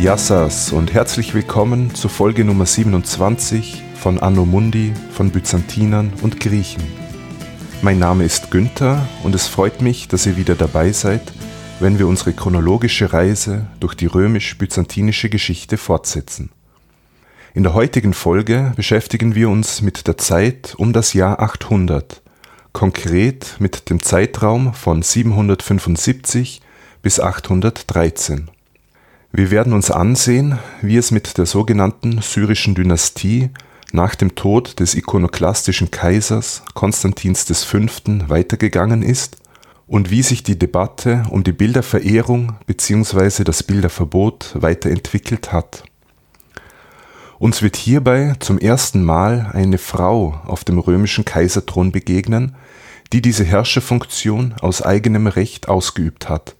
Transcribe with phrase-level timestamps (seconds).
[0.00, 6.82] Yassas und herzlich willkommen zur Folge Nummer 27 von Anno Mundi von Byzantinern und Griechen.
[7.82, 11.20] Mein Name ist Günther und es freut mich, dass ihr wieder dabei seid,
[11.80, 16.50] wenn wir unsere chronologische Reise durch die römisch-byzantinische Geschichte fortsetzen.
[17.52, 22.22] In der heutigen Folge beschäftigen wir uns mit der Zeit um das Jahr 800,
[22.72, 26.62] konkret mit dem Zeitraum von 775
[27.02, 28.50] bis 813.
[29.32, 33.50] Wir werden uns ansehen, wie es mit der sogenannten syrischen Dynastie
[33.92, 37.78] nach dem Tod des ikonoklastischen Kaisers Konstantins V.
[38.26, 39.36] weitergegangen ist
[39.86, 43.44] und wie sich die Debatte um die Bilderverehrung bzw.
[43.44, 45.84] das Bilderverbot weiterentwickelt hat.
[47.38, 52.56] Uns wird hierbei zum ersten Mal eine Frau auf dem römischen Kaiserthron begegnen,
[53.12, 56.56] die diese Herrscherfunktion aus eigenem Recht ausgeübt hat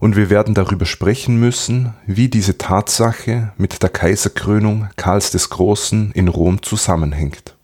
[0.00, 6.12] und wir werden darüber sprechen müssen, wie diese Tatsache mit der Kaiserkrönung Karls des Großen
[6.12, 7.56] in Rom zusammenhängt.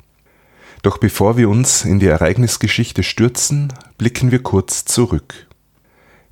[0.82, 5.46] Doch bevor wir uns in die Ereignisgeschichte stürzen, blicken wir kurz zurück.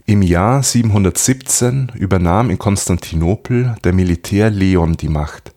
[0.05, 5.55] Im Jahr 717 übernahm in Konstantinopel der Militär Leon die Macht.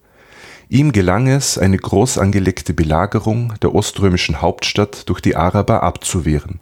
[0.69, 6.59] Ihm gelang es, eine groß angelegte Belagerung der oströmischen Hauptstadt durch die Araber abzuwehren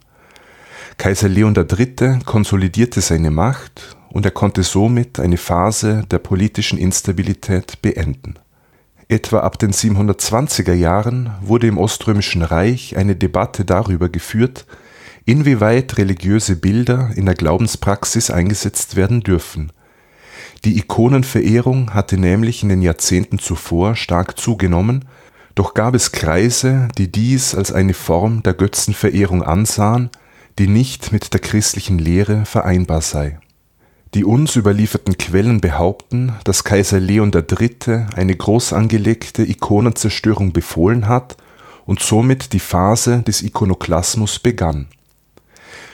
[0.96, 2.20] Kaiser Leon III.
[2.24, 8.34] konsolidierte seine Macht und er konnte somit eine Phase der politischen Instabilität beenden.
[9.08, 14.66] Etwa ab den 720er Jahren wurde im Oströmischen Reich eine Debatte darüber geführt,
[15.26, 19.72] inwieweit religiöse Bilder in der Glaubenspraxis eingesetzt werden dürfen.
[20.64, 25.04] Die Ikonenverehrung hatte nämlich in den Jahrzehnten zuvor stark zugenommen,
[25.54, 30.10] doch gab es Kreise, die dies als eine Form der Götzenverehrung ansahen
[30.58, 33.38] die nicht mit der christlichen Lehre vereinbar sei.
[34.14, 38.06] Die uns überlieferten Quellen behaupten, dass Kaiser Leon III.
[38.14, 41.36] eine groß angelegte Ikonenzerstörung befohlen hat
[41.84, 44.86] und somit die Phase des Ikonoklasmus begann.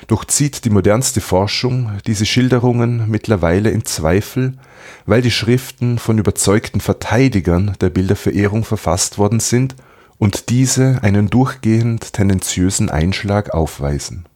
[0.06, 4.58] Doch zieht die modernste Forschung diese Schilderungen mittlerweile in Zweifel,
[5.06, 9.76] weil die Schriften von überzeugten Verteidigern der Bilderverehrung verfasst worden sind
[10.18, 14.26] und diese einen durchgehend tendenziösen Einschlag aufweisen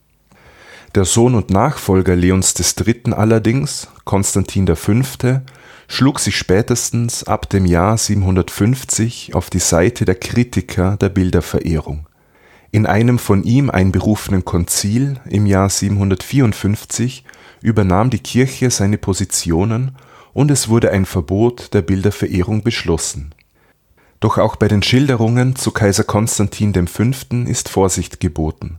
[0.94, 3.14] der Sohn und Nachfolger Leons III.
[3.14, 5.02] allerdings, Konstantin V.,
[5.88, 12.06] schlug sich spätestens ab dem Jahr 750 auf die Seite der Kritiker der Bilderverehrung.
[12.70, 17.24] In einem von ihm einberufenen Konzil im Jahr 754
[17.60, 19.96] übernahm die Kirche seine Positionen
[20.32, 23.34] und es wurde ein Verbot der Bilderverehrung beschlossen.
[24.20, 27.04] Doch auch bei den Schilderungen zu Kaiser Konstantin V.
[27.46, 28.78] ist Vorsicht geboten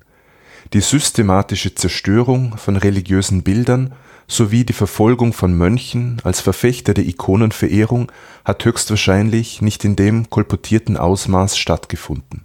[0.74, 3.94] die systematische Zerstörung von religiösen Bildern
[4.28, 8.12] sowie die Verfolgung von Mönchen als Verfechter der Ikonenverehrung
[8.44, 12.44] hat höchstwahrscheinlich nicht in dem kolportierten Ausmaß stattgefunden.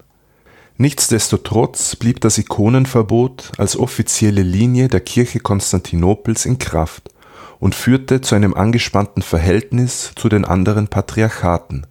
[0.76, 7.10] Nichtsdestotrotz blieb das Ikonenverbot als offizielle Linie der Kirche Konstantinopels in Kraft
[7.58, 11.86] und führte zu einem angespannten Verhältnis zu den anderen Patriarchaten,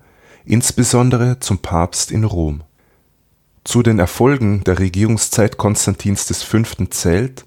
[0.45, 2.63] insbesondere zum Papst in Rom
[3.63, 6.63] zu den Erfolgen der Regierungszeit Konstantins V.
[6.89, 7.45] zählt,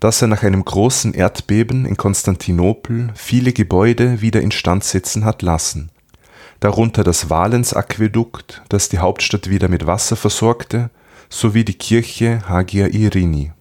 [0.00, 5.90] dass er nach einem großen Erdbeben in Konstantinopel viele Gebäude wieder instand setzen hat lassen,
[6.60, 10.90] darunter das Valens-Aquädukt, das die Hauptstadt wieder mit Wasser versorgte,
[11.28, 13.52] sowie die Kirche Hagia Irini.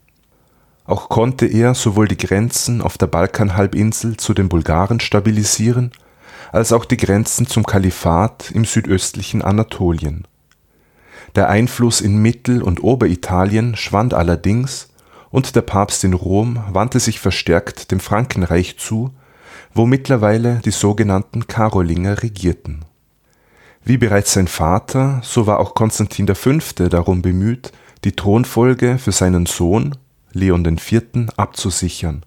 [0.85, 5.91] Auch konnte er sowohl die Grenzen auf der Balkanhalbinsel zu den Bulgaren stabilisieren,
[6.51, 10.27] als auch die Grenzen zum Kalifat im südöstlichen Anatolien
[11.35, 14.89] der Einfluss in Mittel und Oberitalien schwand allerdings
[15.29, 19.11] und der Papst in Rom wandte sich verstärkt dem Frankenreich zu,
[19.73, 22.83] wo mittlerweile die sogenannten Karolinger regierten.
[23.83, 26.59] Wie bereits sein Vater, so war auch Konstantin V.
[26.89, 27.71] darum bemüht,
[28.03, 29.95] die Thronfolge für seinen Sohn
[30.33, 31.29] Leon IV.
[31.37, 32.23] abzusichern.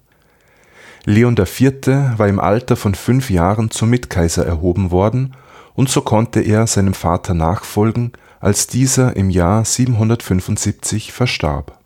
[1.05, 1.87] Leon IV.
[2.17, 5.35] war im Alter von fünf Jahren zum Mitkaiser erhoben worden
[5.75, 8.13] und so konnte er seinem Vater nachfolgen
[8.45, 11.79] als dieser im Jahr 775 verstarb.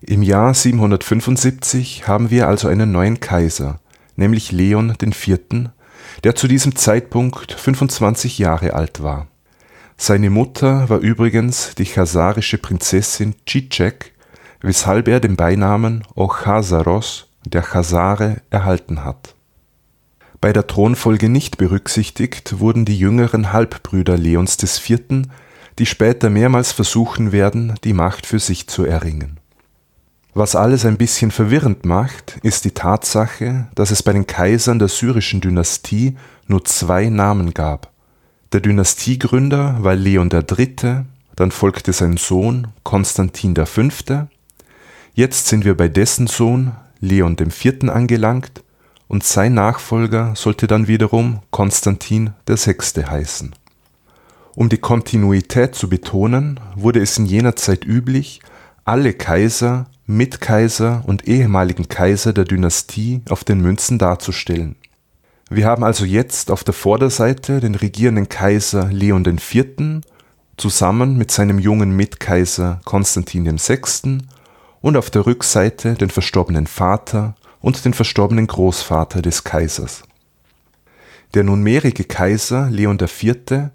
[0.00, 3.78] Im Jahr 775 haben wir also einen neuen Kaiser,
[4.16, 5.68] nämlich Leon IV.,
[6.24, 9.26] der zu diesem Zeitpunkt 25 Jahre alt war.
[9.98, 14.14] Seine Mutter war übrigens die chasarische Prinzessin Tschitschek,
[14.62, 19.34] weshalb er den Beinamen Ochasaros, der Chasare, erhalten hat.
[20.40, 25.28] Bei der Thronfolge nicht berücksichtigt wurden die jüngeren Halbbrüder Leons IV.,
[25.80, 29.40] die später mehrmals versuchen werden, die Macht für sich zu erringen.
[30.34, 34.88] Was alles ein bisschen verwirrend macht, ist die Tatsache, dass es bei den Kaisern der
[34.88, 36.16] syrischen Dynastie
[36.46, 37.90] nur zwei Namen gab.
[38.52, 41.04] Der Dynastiegründer war Leon III.,
[41.34, 44.28] dann folgte sein Sohn Konstantin V.,
[45.14, 47.88] jetzt sind wir bei dessen Sohn Leon IV.
[47.88, 48.62] angelangt
[49.08, 53.06] und sein Nachfolger sollte dann wiederum Konstantin VI.
[53.06, 53.54] heißen.
[54.56, 58.40] Um die Kontinuität zu betonen, wurde es in jener Zeit üblich,
[58.84, 64.74] alle Kaiser, Mitkaiser und ehemaligen Kaiser der Dynastie auf den Münzen darzustellen.
[65.48, 70.02] Wir haben also jetzt auf der Vorderseite den regierenden Kaiser Leon IV.
[70.56, 74.18] zusammen mit seinem jungen Mitkaiser Konstantin VI.
[74.80, 80.02] und auf der Rückseite den verstorbenen Vater und den verstorbenen Großvater des Kaisers.
[81.34, 83.70] Der nunmehrige Kaiser Leon IV.,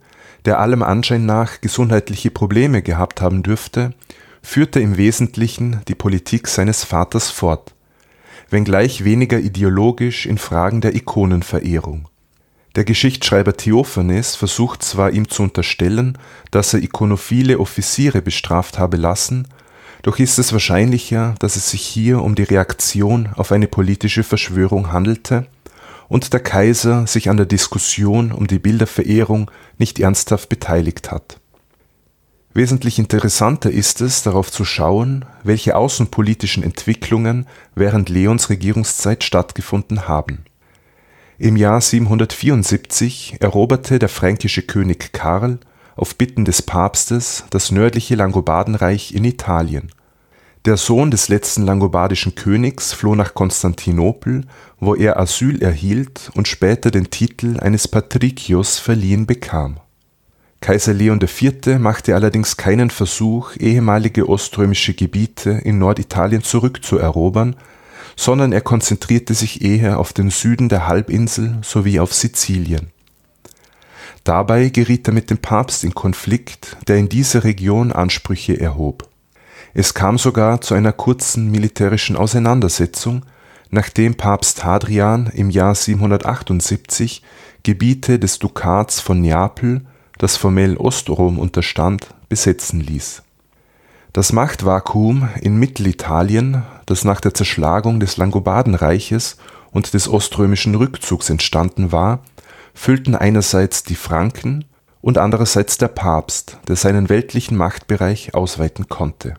[0.45, 3.93] der allem Anschein nach gesundheitliche Probleme gehabt haben dürfte,
[4.41, 7.73] führte im Wesentlichen die Politik seines Vaters fort,
[8.49, 12.07] wenngleich weniger ideologisch in Fragen der Ikonenverehrung.
[12.75, 16.17] Der Geschichtsschreiber Theophanes versucht zwar ihm zu unterstellen,
[16.51, 19.47] dass er ikonophile Offiziere bestraft habe lassen,
[20.03, 24.91] doch ist es wahrscheinlicher, dass es sich hier um die Reaktion auf eine politische Verschwörung
[24.91, 25.47] handelte
[26.07, 31.39] und der Kaiser sich an der Diskussion um die Bilderverehrung nicht ernsthaft beteiligt hat
[32.55, 40.45] Wesentlich interessanter ist es, darauf zu schauen, welche außenpolitischen Entwicklungen während Leons Regierungszeit stattgefunden haben.
[41.37, 45.59] Im Jahr 774 eroberte der fränkische König Karl
[45.97, 49.91] auf Bitten des Papstes das nördliche Langobardenreich in Italien.
[50.65, 54.45] Der Sohn des letzten langobardischen Königs floh nach Konstantinopel,
[54.79, 59.79] wo er Asyl erhielt und später den Titel eines Patricius verliehen bekam
[60.61, 61.77] Kaiser Leon IV.
[61.77, 67.55] machte allerdings keinen Versuch, ehemalige oströmische Gebiete in Norditalien zurückzuerobern,
[68.15, 72.87] sondern er konzentrierte sich eher auf den Süden der Halbinsel sowie auf Sizilien.
[74.23, 79.07] Dabei geriet er mit dem Papst in Konflikt, der in dieser Region Ansprüche erhob.
[79.77, 83.25] Es kam sogar zu einer kurzen militärischen Auseinandersetzung,
[83.71, 87.21] nachdem Papst Hadrian im Jahr 778
[87.63, 89.81] Gebiete des Dukats von Neapel
[90.17, 93.23] das formell Ostrom unterstand, besetzen ließ.
[94.13, 99.35] Das Machtvakuum in Mittelitalien, das nach der Zerschlagung des Langobardenreiches
[99.71, 102.23] und des oströmischen Rückzugs entstanden war,
[102.73, 104.63] füllten einerseits die Franken
[105.01, 109.35] und andererseits der Papst, der seinen weltlichen Machtbereich ausweiten konnte.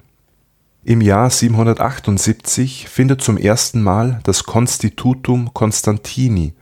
[0.89, 6.55] Im Jahr 778 findet zum ersten Mal das Constitutum Constantini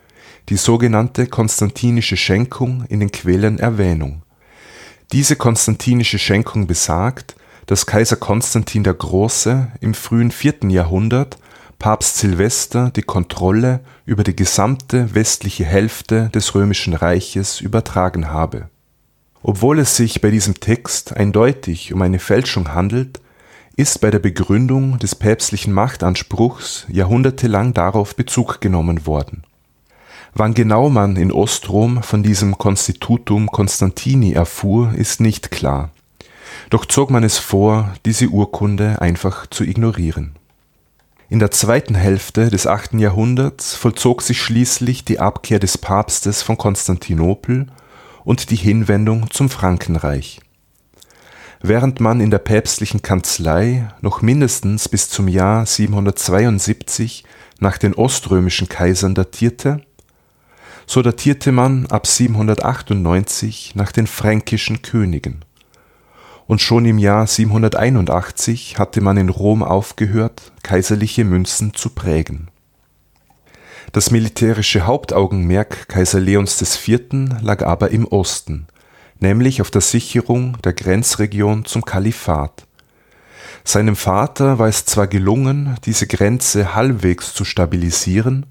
[0.48, 4.22] die sogenannte Konstantinische Schenkung in den Quellen Erwähnung.
[5.12, 7.36] Diese konstantinische Schenkung besagt,
[7.66, 10.70] dass Kaiser Konstantin der Große im frühen 4.
[10.70, 11.36] Jahrhundert
[11.78, 18.70] Papst Silvester die Kontrolle über die gesamte westliche Hälfte des römischen Reiches übertragen habe.
[19.42, 23.20] Obwohl es sich bei diesem Text eindeutig um eine Fälschung handelt,
[23.76, 29.42] ist bei der Begründung des päpstlichen Machtanspruchs jahrhundertelang darauf Bezug genommen worden
[30.36, 35.90] Wann genau man in Ostrom von diesem Constitutum Constantini erfuhr, ist nicht klar,
[36.70, 40.34] doch zog man es vor, diese Urkunde einfach zu ignorieren.
[41.28, 42.94] In der zweiten Hälfte des 8.
[42.94, 47.68] Jahrhunderts vollzog sich schließlich die Abkehr des Papstes von Konstantinopel
[48.24, 50.40] und die Hinwendung zum Frankenreich.
[51.66, 57.24] Während man in der päpstlichen Kanzlei noch mindestens bis zum Jahr 772
[57.58, 59.80] nach den oströmischen Kaisern datierte
[60.86, 65.44] so datierte man ab 798 nach den fränkischen Königen.
[66.46, 72.48] Und schon im Jahr 781 hatte man in Rom aufgehört, kaiserliche Münzen zu prägen.
[73.92, 77.00] Das militärische Hauptaugenmerk Kaiser Leons IV.
[77.40, 78.66] lag aber im Osten,
[79.24, 82.66] nämlich auf der Sicherung der Grenzregion zum Kalifat.
[83.64, 88.44] Seinem Vater war es zwar gelungen, diese Grenze halbwegs zu stabilisieren,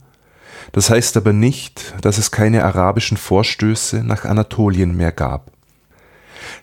[0.71, 5.51] das heißt aber nicht, dass es keine arabischen Vorstöße nach Anatolien mehr gab.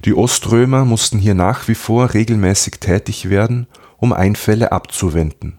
[0.05, 5.59] Die Oströmer mussten hier nach wie vor regelmäßig tätig werden, um Einfälle abzuwenden.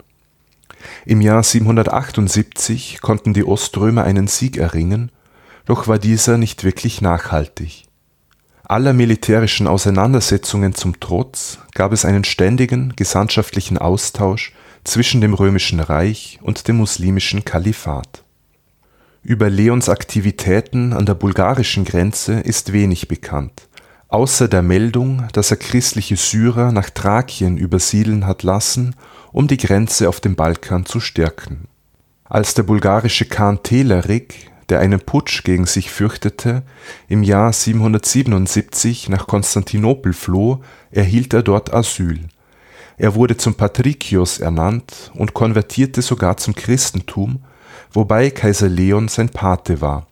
[1.06, 5.12] Im Jahr 778 konnten die Oströmer einen Sieg erringen,
[5.66, 7.86] doch war dieser nicht wirklich nachhaltig.
[8.72, 14.54] Aller militärischen Auseinandersetzungen zum Trotz gab es einen ständigen gesandtschaftlichen Austausch
[14.86, 18.24] zwischen dem römischen Reich und dem muslimischen Kalifat
[19.24, 23.68] über Leons Aktivitäten an der bulgarischen Grenze ist wenig bekannt,
[24.08, 28.96] außer der Meldung, dass er christliche Syrer nach Thrakien übersiedeln hat lassen,
[29.32, 31.68] um die Grenze auf dem Balkan zu stärken.
[32.24, 36.64] Als der bulgarische Khan Telerik, der einen Putsch gegen sich fürchtete,
[37.08, 42.20] im Jahr 777 nach Konstantinopel floh, erhielt er dort Asyl.
[42.98, 47.44] Er wurde zum Patrikios ernannt und konvertierte sogar zum Christentum,
[47.92, 50.08] wobei Kaiser Leon sein Pate war.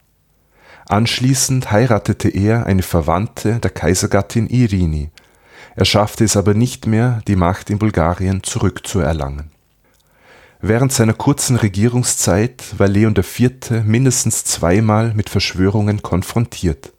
[0.88, 5.12] Anschließend heiratete er eine Verwandte der Kaisergattin Irini.
[5.76, 9.52] Er schaffte es aber nicht mehr, die Macht in Bulgarien zurückzuerlangen
[10.62, 13.84] Während seiner kurzen Regierungszeit war Leon IV.
[13.86, 16.92] mindestens zweimal mit Verschwörungen konfrontiert,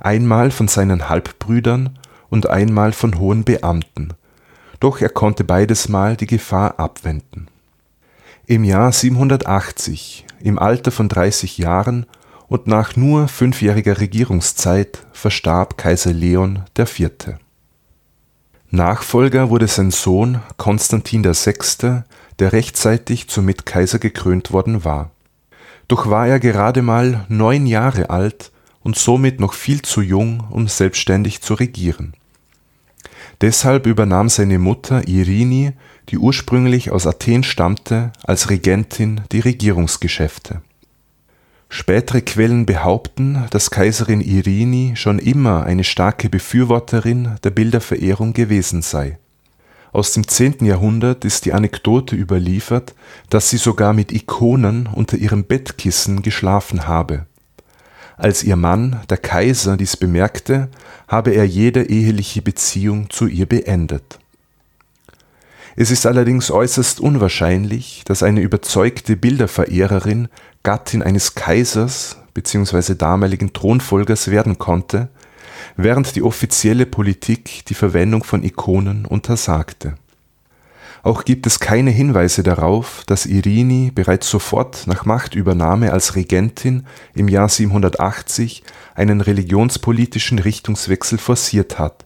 [0.00, 1.98] einmal von seinen Halbbrüdern
[2.30, 4.14] und einmal von hohen Beamten,
[4.80, 7.48] doch er konnte beides Mal die Gefahr abwenden.
[8.46, 12.06] Im Jahr 780, im Alter von 30 Jahren
[12.48, 17.10] und nach nur fünfjähriger Regierungszeit, verstarb Kaiser Leon IV.
[18.70, 22.04] Nachfolger wurde sein Sohn Konstantin VI.,
[22.40, 25.10] der rechtzeitig zum Mitkaiser gekrönt worden war.
[25.88, 28.50] Doch war er gerade mal neun Jahre alt
[28.82, 32.14] und somit noch viel zu jung, um selbstständig zu regieren.
[33.40, 35.72] Deshalb übernahm seine Mutter Irini,
[36.08, 40.62] die ursprünglich aus Athen stammte, als Regentin die Regierungsgeschäfte.
[41.68, 49.18] Spätere Quellen behaupten, dass Kaiserin Irini schon immer eine starke Befürworterin der Bilderverehrung gewesen sei
[49.92, 50.64] aus dem 10.
[50.64, 52.94] Jahrhundert ist die Anekdote überliefert,
[53.28, 57.26] dass sie sogar mit Ikonen unter ihrem Bettkissen geschlafen habe.
[58.16, 60.68] Als ihr Mann, der Kaiser, dies bemerkte,
[61.08, 64.18] habe er jede eheliche Beziehung zu ihr beendet.
[65.74, 70.28] Es ist allerdings äußerst unwahrscheinlich, dass eine überzeugte Bilderverehrerin
[70.62, 72.94] Gattin eines Kaisers bzw.
[72.94, 75.08] damaligen Thronfolgers werden konnte,
[75.76, 79.94] während die offizielle Politik die Verwendung von Ikonen untersagte.
[81.02, 87.28] Auch gibt es keine Hinweise darauf, dass Irini bereits sofort nach Machtübernahme als Regentin im
[87.28, 88.62] Jahr 780
[88.94, 92.04] einen religionspolitischen Richtungswechsel forciert hat.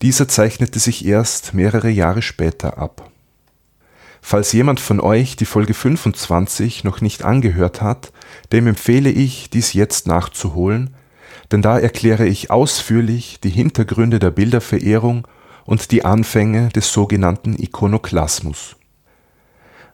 [0.00, 3.10] Dieser zeichnete sich erst mehrere Jahre später ab.
[4.22, 8.12] Falls jemand von euch die Folge 25 noch nicht angehört hat,
[8.52, 10.94] dem empfehle ich, dies jetzt nachzuholen,
[11.50, 15.26] denn da erkläre ich ausführlich die Hintergründe der Bilderverehrung
[15.64, 18.76] und die Anfänge des sogenannten Ikonoklasmus.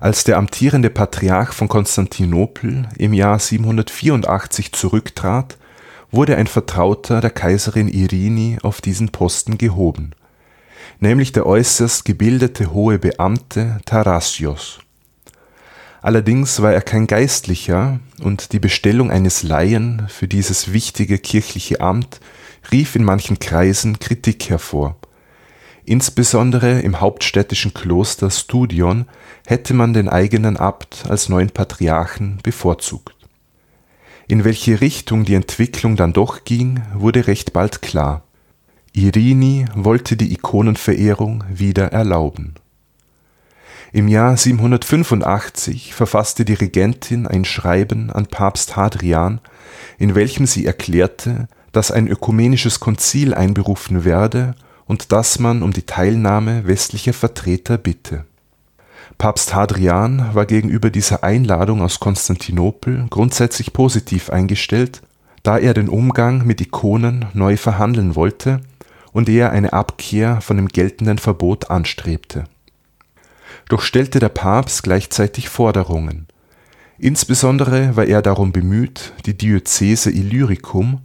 [0.01, 5.57] Als der amtierende Patriarch von Konstantinopel im Jahr 784 zurücktrat,
[6.11, 10.13] wurde ein Vertrauter der Kaiserin Irini auf diesen Posten gehoben,
[11.01, 14.84] nämlich der äußerst gebildete hohe Beamte Tarasios
[16.05, 22.21] Allerdings war er kein Geistlicher und die Bestellung eines Laien für dieses wichtige kirchliche Amt
[22.71, 24.97] rief in manchen Kreisen Kritik hervor.
[25.87, 29.07] Insbesondere im hauptstädtischen Kloster Studion
[29.47, 33.17] hätte man den eigenen Abt als neuen Patriarchen bevorzugt.
[34.29, 38.25] In welche Richtung die Entwicklung dann doch ging, wurde recht bald klar.
[38.93, 42.57] Irini wollte die Ikonenverehrung wieder erlauben
[43.95, 49.39] im Jahr 785 verfasste die Regentin ein Schreiben an Papst Hadrian,
[49.99, 55.85] in welchem sie erklärte, dass ein ökumenisches Konzil einberufen werde und dass man um die
[55.85, 58.25] Teilnahme westlicher Vertreter bitte.
[59.17, 65.03] Papst Hadrian war gegenüber dieser Einladung aus Konstantinopel grundsätzlich positiv eingestellt,
[65.45, 68.61] da er den Umgang mit Ikonen neu verhandeln wollte
[69.13, 72.47] und er eine Abkehr von dem geltenden Verbot anstrebte
[73.69, 76.27] doch stellte der Papst gleichzeitig Forderungen.
[76.99, 81.01] Insbesondere war er darum bemüht, die Diözese Illyricum,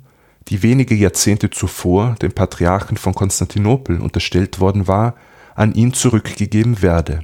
[0.48, 5.16] die wenige Jahrzehnte zuvor dem Patriarchen von Konstantinopel unterstellt worden war,
[5.56, 7.22] an ihn zurückgegeben werde.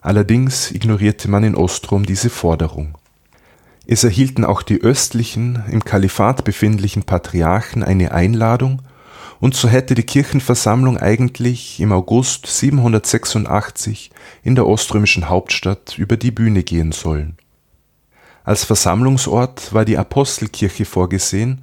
[0.00, 2.96] Allerdings ignorierte man in Ostrom diese Forderung.
[3.86, 8.82] Es erhielten auch die östlichen, im Kalifat befindlichen Patriarchen eine Einladung
[9.40, 14.10] und so hätte die Kirchenversammlung eigentlich im August 786
[14.42, 17.36] in der oströmischen Hauptstadt über die Bühne gehen sollen.
[18.44, 21.62] Als Versammlungsort war die Apostelkirche vorgesehen,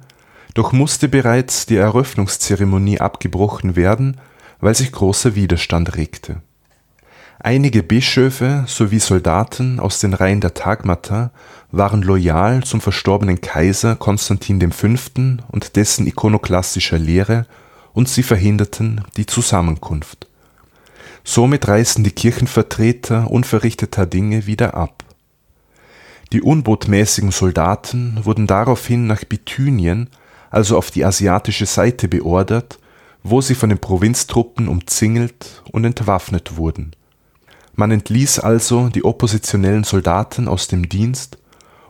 [0.54, 4.20] doch musste bereits die Eröffnungszeremonie abgebrochen werden,
[4.60, 6.42] weil sich großer Widerstand regte.
[7.40, 11.30] Einige Bischöfe sowie Soldaten aus den Reihen der Tagmata
[11.72, 14.86] waren loyal zum verstorbenen Kaiser Konstantin V.
[15.50, 17.46] und dessen ikonoklastischer Lehre
[17.94, 20.26] und sie verhinderten die Zusammenkunft.
[21.24, 25.02] Somit reisten die Kirchenvertreter unverrichteter Dinge wieder ab.
[26.32, 30.10] Die unbotmäßigen Soldaten wurden daraufhin nach Bithynien,
[30.50, 32.78] also auf die asiatische Seite beordert,
[33.22, 36.92] wo sie von den Provinztruppen umzingelt und entwaffnet wurden.
[37.74, 41.38] Man entließ also die oppositionellen Soldaten aus dem Dienst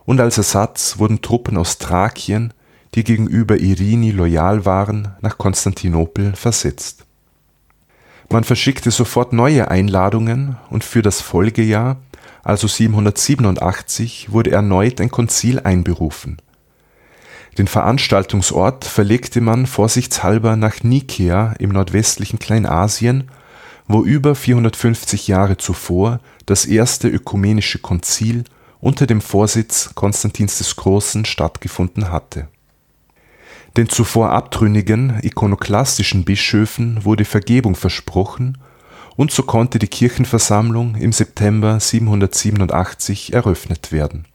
[0.05, 2.53] und als Ersatz wurden Truppen aus Thrakien,
[2.95, 7.05] die gegenüber Irini loyal waren, nach Konstantinopel versetzt.
[8.31, 11.97] Man verschickte sofort neue Einladungen und für das Folgejahr,
[12.43, 16.37] also 787, wurde erneut ein Konzil einberufen.
[17.57, 23.29] Den Veranstaltungsort verlegte man vorsichtshalber nach Nikäa im nordwestlichen Kleinasien,
[23.87, 28.43] wo über 450 Jahre zuvor das erste ökumenische Konzil
[28.81, 32.47] unter dem Vorsitz Konstantins des Großen stattgefunden hatte.
[33.77, 38.57] Den zuvor abtrünnigen ikonoklastischen Bischöfen wurde Vergebung versprochen
[39.17, 44.25] und so konnte die Kirchenversammlung im September 787 eröffnet werden.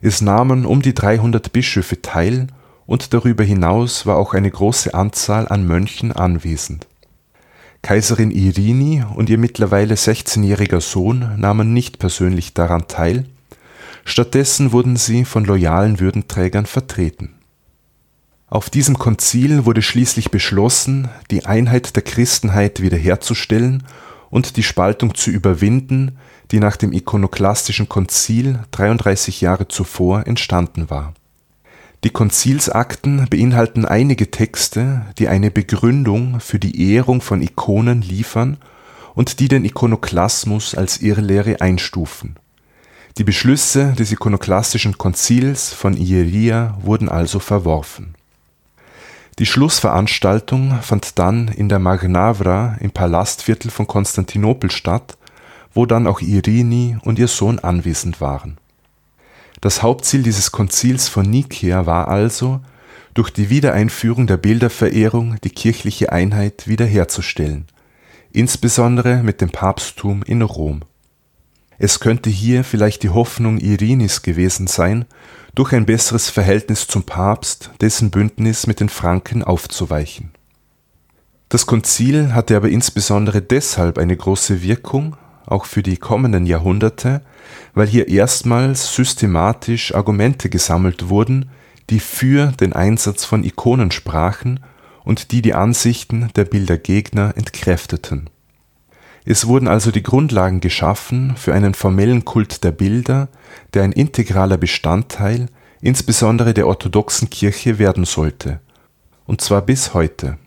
[0.00, 2.46] Es nahmen um die 300 Bischöfe teil
[2.86, 6.86] und darüber hinaus war auch eine große Anzahl an Mönchen anwesend.
[7.82, 13.26] Kaiserin Irini und ihr mittlerweile 16-jähriger Sohn nahmen nicht persönlich daran teil,
[14.04, 17.34] Stattdessen wurden sie von loyalen Würdenträgern vertreten.
[18.52, 23.82] Auf diesem Konzil wurde schließlich beschlossen, die Einheit der Christenheit wiederherzustellen
[24.28, 26.18] und die Spaltung zu überwinden,
[26.50, 31.14] die nach dem ikonoklastischen Konzil 33 Jahre zuvor entstanden war.
[32.04, 38.58] Die Konzilsakten beinhalten einige Texte, die eine Begründung für die Ehrung von Ikonen liefern
[39.14, 42.36] und die den Ikonoklasmus als Irrlehre einstufen
[43.18, 48.14] die Beschlüsse des ikonoklastischen Konzils von Ieria wurden also verworfen.
[49.38, 55.16] Die Schlussveranstaltung fand dann in der Magnavra im Palastviertel von Konstantinopel statt,
[55.72, 58.58] wo dann auch Irini und ihr Sohn anwesend waren.
[59.60, 62.60] Das Hauptziel dieses Konzils von Nikäa war also,
[63.14, 67.66] durch die Wiedereinführung der Bilderverehrung die kirchliche Einheit wiederherzustellen,
[68.32, 70.82] insbesondere mit dem Papsttum in Rom
[71.84, 75.04] es könnte hier vielleicht die Hoffnung Irinis gewesen sein,
[75.54, 80.30] durch ein besseres Verhältnis zum Papst dessen Bündnis mit den Franken aufzuweichen.
[81.48, 87.20] Das Konzil hatte aber insbesondere deshalb eine große Wirkung, auch für die kommenden Jahrhunderte,
[87.74, 91.50] weil hier erstmals systematisch Argumente gesammelt wurden,
[91.90, 94.60] die für den Einsatz von Ikonen sprachen
[95.04, 98.30] und die die Ansichten der Bildergegner entkräfteten
[99.24, 103.28] es wurden also die Grundlagen geschaffen für einen formellen Kult der Bilder,
[103.74, 105.48] der ein integraler Bestandteil
[105.80, 108.60] insbesondere der orthodoxen Kirche werden sollte,
[109.26, 110.38] und zwar bis heute.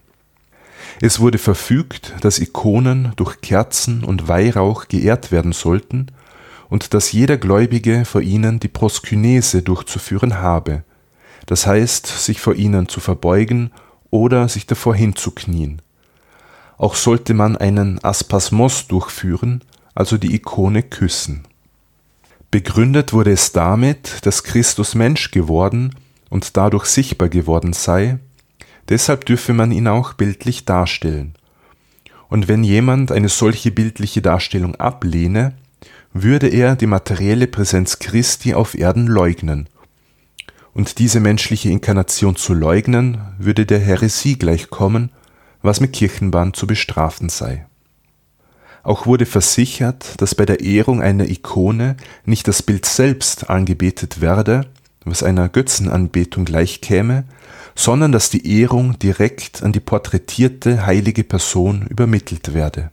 [1.02, 6.08] Es wurde verfügt, dass Ikonen durch Kerzen und Weihrauch geehrt werden sollten
[6.70, 10.84] und dass jeder Gläubige vor ihnen die Proskynese durchzuführen habe,
[11.46, 13.72] das heißt, sich vor ihnen zu verbeugen
[14.10, 15.82] oder sich davor hinzuknien
[16.78, 19.62] auch sollte man einen Aspasmos durchführen,
[19.94, 21.44] also die Ikone küssen.
[22.52, 25.96] Begründet wurde es damit, dass Christus Mensch geworden
[26.30, 28.20] und dadurch sichtbar geworden sei,
[28.90, 31.34] deshalb dürfe man ihn auch bildlich darstellen.
[32.30, 35.54] Und wenn jemand eine solche bildliche Darstellung ablehne,
[36.14, 39.68] würde er die materielle Präsenz Christi auf Erden leugnen.
[40.74, 45.12] Und diese menschliche Inkarnation zu leugnen, würde der Häresie gleichkommen
[45.65, 47.65] was mit Kirchenbahn zu bestrafen sei.
[48.84, 54.67] Auch wurde versichert, dass bei der Ehrung einer Ikone nicht das Bild selbst angebetet werde,
[55.06, 57.23] was einer Götzenanbetung gleichkäme,
[57.75, 62.91] sondern dass die Ehrung direkt an die porträtierte heilige Person übermittelt werde.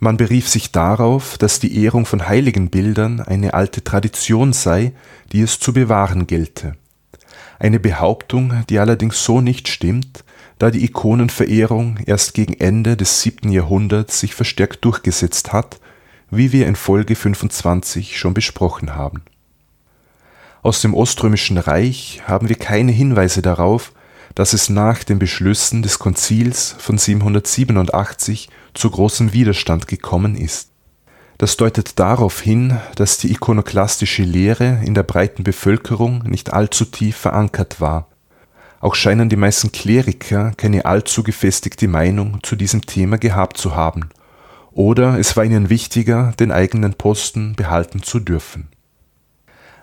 [0.00, 4.92] Man berief sich darauf, dass die Ehrung von heiligen Bildern eine alte Tradition sei,
[5.32, 6.76] die es zu bewahren gelte.
[7.58, 10.24] Eine Behauptung, die allerdings so nicht stimmt,
[10.58, 15.80] da die Ikonenverehrung erst gegen Ende des siebten Jahrhunderts sich verstärkt durchgesetzt hat,
[16.30, 19.22] wie wir in Folge 25 schon besprochen haben.
[20.62, 23.92] Aus dem Oströmischen Reich haben wir keine Hinweise darauf,
[24.34, 30.70] dass es nach den Beschlüssen des Konzils von 787 zu großem Widerstand gekommen ist.
[31.38, 37.16] Das deutet darauf hin, dass die ikonoklastische Lehre in der breiten Bevölkerung nicht allzu tief
[37.16, 38.08] verankert war
[38.80, 44.08] auch scheinen die meisten Kleriker keine allzu gefestigte Meinung zu diesem Thema gehabt zu haben,
[44.72, 48.68] oder es war ihnen wichtiger, den eigenen Posten behalten zu dürfen.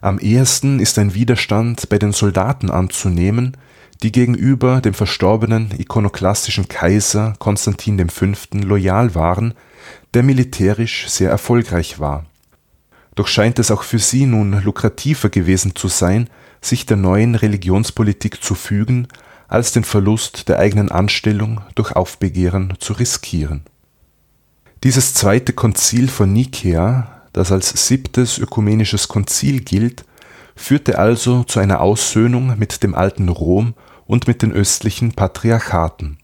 [0.01, 3.57] Am ehesten ist ein Widerstand bei den Soldaten anzunehmen,
[4.03, 8.27] die gegenüber dem verstorbenen ikonoklastischen Kaiser Konstantin V.
[8.53, 9.53] loyal waren,
[10.13, 12.25] der militärisch sehr erfolgreich war.
[13.15, 16.29] Doch scheint es auch für sie nun lukrativer gewesen zu sein,
[16.65, 19.07] sich der neuen Religionspolitik zu fügen,
[19.47, 23.63] als den Verlust der eigenen Anstellung durch Aufbegehren zu riskieren.
[24.83, 30.05] Dieses zweite Konzil von Nikäa, das als siebtes ökumenisches Konzil gilt,
[30.55, 33.73] führte also zu einer Aussöhnung mit dem alten Rom
[34.07, 36.17] und mit den östlichen Patriarchaten.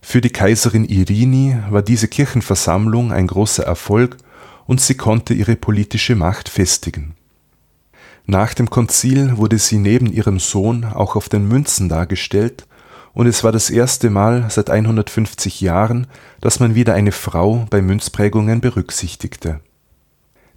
[0.00, 4.16] Für die Kaiserin Irini war diese Kirchenversammlung ein großer Erfolg
[4.66, 7.14] und sie konnte ihre politische Macht festigen.
[8.26, 12.66] Nach dem Konzil wurde sie neben ihrem Sohn auch auf den Münzen dargestellt,
[13.14, 16.06] und es war das erste Mal seit 150 Jahren,
[16.40, 19.60] dass man wieder eine Frau bei Münzprägungen berücksichtigte.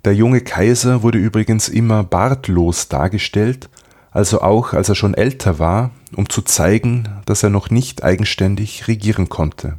[0.06, 3.70] Der junge Kaiser wurde übrigens immer bartlos dargestellt,
[4.12, 8.88] also auch als er schon älter war, um zu zeigen, dass er noch nicht eigenständig
[8.88, 9.78] regieren konnte.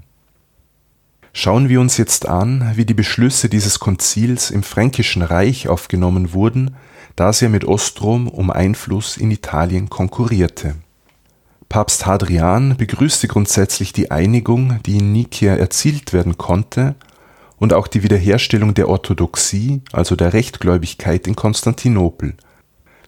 [1.33, 6.77] Schauen wir uns jetzt an, wie die Beschlüsse dieses Konzils im Fränkischen Reich aufgenommen wurden,
[7.17, 10.77] da ja mit Ostrom um Einfluss in Italien konkurrierte.
[11.69, 16.95] Papst Hadrian begrüßte grundsätzlich die Einigung, die in Nikia erzielt werden konnte,
[17.59, 22.35] und auch die Wiederherstellung der Orthodoxie, also der Rechtgläubigkeit in Konstantinopel–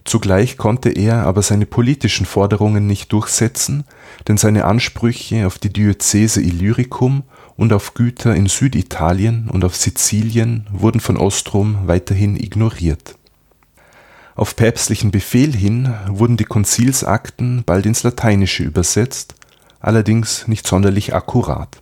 [0.09, 3.83] Zugleich konnte er aber seine politischen Forderungen nicht durchsetzen,
[4.27, 7.21] denn seine Ansprüche auf die Diözese Illyricum
[7.57, 13.18] und auf Güter in Süditalien und auf Sizilien wurden von Ostrom weiterhin ignoriert.
[14.39, 19.35] Auf päpstlichen Befehl hin wurden die Konzilsakten bald ins Lateinische übersetzt,
[19.81, 21.81] allerdings nicht sonderlich akkurat.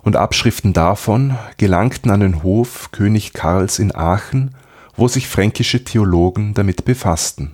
[0.00, 4.54] Und Abschriften davon gelangten an den Hof König Karls in Aachen
[4.96, 7.52] wo sich fränkische Theologen damit befassten.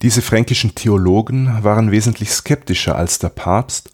[0.00, 3.90] Diese fränkischen Theologen waren wesentlich skeptischer als der Papst,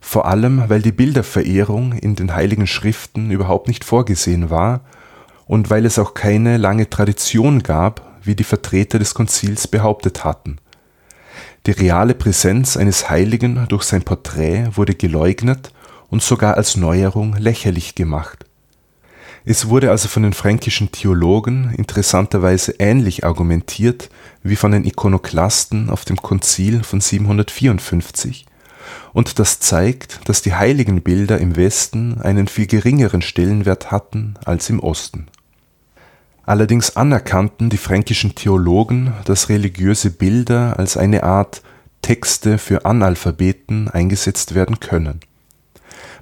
[0.00, 4.82] vor allem weil die Bilderverehrung in den heiligen Schriften überhaupt nicht vorgesehen war
[5.46, 10.58] und weil es auch keine lange Tradition gab, wie die Vertreter des Konzils behauptet hatten.
[11.66, 15.72] Die reale Präsenz eines Heiligen durch sein Porträt wurde geleugnet
[16.10, 18.44] und sogar als Neuerung lächerlich gemacht
[19.44, 24.08] es wurde also von den fränkischen Theologen interessanterweise ähnlich argumentiert
[24.44, 28.46] wie von den Ikonoklasten auf dem Konzil von 754,
[29.12, 34.80] und das zeigt, dass die Heiligenbilder im Westen einen viel geringeren Stellenwert hatten als im
[34.80, 35.26] Osten.
[36.44, 41.62] Allerdings anerkannten die fränkischen Theologen, dass religiöse Bilder als eine Art
[42.02, 45.20] Texte für Analphabeten eingesetzt werden können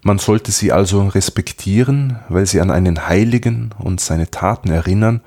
[0.03, 5.21] man sollte sie also respektieren, weil sie an einen Heiligen und seine Taten erinnern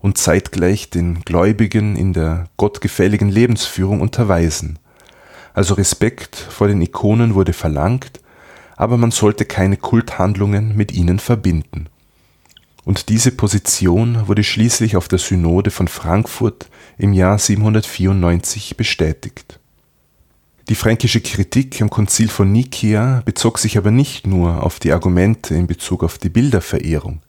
[0.00, 4.78] und zeitgleich den Gläubigen in der gottgefälligen Lebensführung unterweisen.
[5.52, 8.20] Also Respekt vor den Ikonen wurde verlangt,
[8.76, 11.88] aber man sollte keine Kulthandlungen mit ihnen verbinden.
[12.84, 16.68] Und diese Position wurde schließlich auf der Synode von Frankfurt
[16.98, 19.58] im Jahr 794 bestätigt
[20.70, 25.54] die fränkische Kritik am Konzil von Nikia bezog sich aber nicht nur auf die Argumente
[25.54, 27.20] in Bezug auf die Bilderverehrung.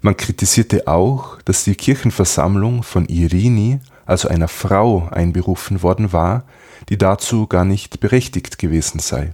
[0.00, 6.44] Man kritisierte auch, dass die Kirchenversammlung von Irini, also einer Frau, einberufen worden war,
[6.88, 9.32] die dazu gar nicht berechtigt gewesen sei.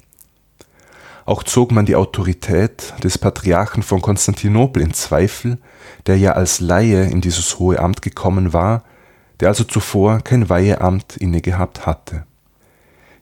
[1.29, 5.59] Auch zog man die Autorität des Patriarchen von Konstantinopel in Zweifel,
[6.07, 8.83] der ja als Laie in dieses hohe Amt gekommen war,
[9.41, 12.25] der also zuvor kein Weiheamt innegehabt hatte.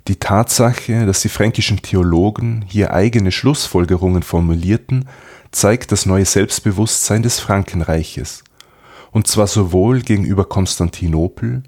[0.07, 5.09] Die Tatsache, dass die fränkischen Theologen hier eigene Schlussfolgerungen formulierten,
[5.51, 8.45] zeigt das neue Selbstbewusstsein des Frankenreiches,
[9.11, 11.65] und zwar sowohl gegenüber Konstantinopel,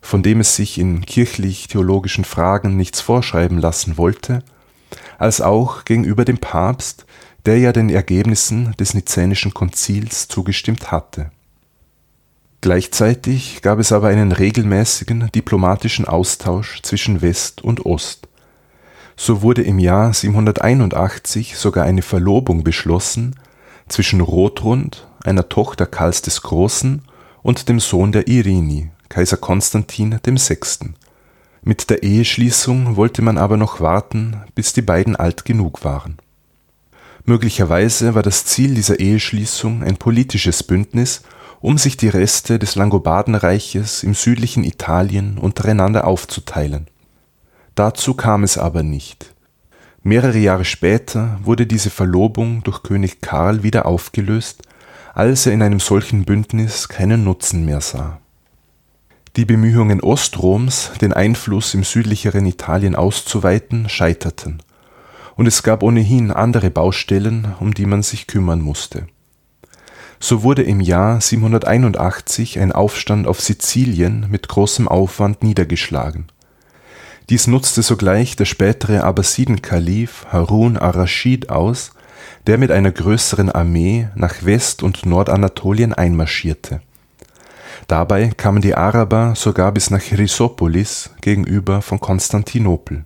[0.00, 4.42] von dem es sich in kirchlich-theologischen Fragen nichts vorschreiben lassen wollte,
[5.22, 7.06] als auch gegenüber dem Papst,
[7.46, 11.30] der ja den Ergebnissen des Nizänischen Konzils zugestimmt hatte
[12.62, 18.28] Gleichzeitig gab es aber einen regelmäßigen diplomatischen Austausch zwischen West und Ost.
[19.16, 23.34] So wurde im Jahr 781 sogar eine Verlobung beschlossen
[23.88, 27.02] zwischen Rotrund, einer Tochter Karls des Großen,
[27.42, 30.94] und dem Sohn der Irini, Kaiser Konstantin VI.
[31.64, 36.18] Mit der Eheschließung wollte man aber noch warten, bis die beiden alt genug waren.
[37.24, 41.22] Möglicherweise war das Ziel dieser Eheschließung ein politisches Bündnis
[41.60, 46.88] um sich die Reste des Langobardenreiches im südlichen Italien untereinander aufzuteilen.
[47.76, 49.32] Dazu kam es aber nicht.
[50.02, 54.62] Mehrere Jahre später wurde diese Verlobung durch König Karl wieder aufgelöst,
[55.14, 58.18] als er in einem solchen Bündnis keinen Nutzen mehr sah.
[59.36, 64.62] Die Bemühungen Ostroms, den Einfluss im südlicheren Italien auszuweiten, scheiterten,
[65.36, 69.06] und es gab ohnehin andere Baustellen, um die man sich kümmern musste
[70.20, 76.26] So wurde im Jahr 781 ein Aufstand auf Sizilien mit großem Aufwand niedergeschlagen.
[77.30, 81.92] Dies nutzte sogleich der spätere Abbasiden-Kalif Harun ar-Raschid aus,
[82.46, 86.82] der mit einer größeren Armee nach West und Nordanatolien einmarschierte.
[87.88, 93.04] Dabei kamen die Araber sogar bis nach Chrysopolis gegenüber von Konstantinopel.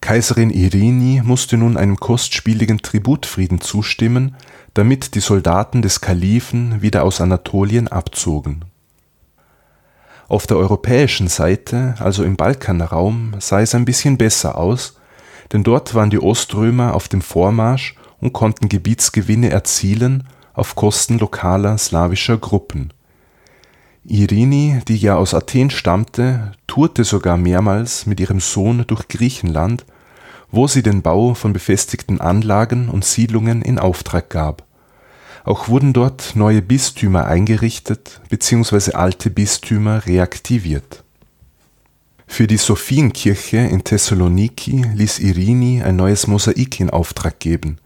[0.00, 4.36] Kaiserin Irini musste nun einem kostspieligen Tributfrieden zustimmen
[4.74, 8.64] damit die Soldaten des Kalifen wieder aus Anatolien abzogen.
[10.28, 14.96] Auf der europäischen Seite, also im Balkanraum, sah es ein bisschen besser aus,
[15.52, 21.78] denn dort waren die Oströmer auf dem Vormarsch und konnten Gebietsgewinne erzielen auf Kosten lokaler
[21.78, 22.92] slawischer Gruppen.
[24.04, 29.84] Irini, die ja aus Athen stammte, tourte sogar mehrmals mit ihrem Sohn durch Griechenland
[30.52, 34.64] wo sie den Bau von befestigten Anlagen und Siedlungen in Auftrag gab.
[35.44, 38.92] Auch wurden dort neue Bistümer eingerichtet bzw.
[38.92, 41.02] alte Bistümer reaktiviert.
[42.26, 47.78] Für die Sophienkirche in Thessaloniki ließ Irini ein neues Mosaik in Auftrag geben.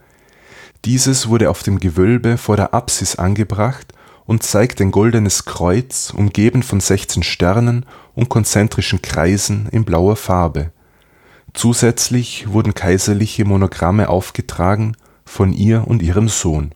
[0.85, 3.94] Dieses wurde auf dem Gewölbe vor der Apsis angebracht
[4.27, 10.71] und zeigt ein goldenes Kreuz, umgeben von 16 Sternen und konzentrischen Kreisen in blauer Farbe
[11.55, 16.73] Zusätzlich wurden kaiserliche Monogramme aufgetragen von ihr und ihrem Sohn.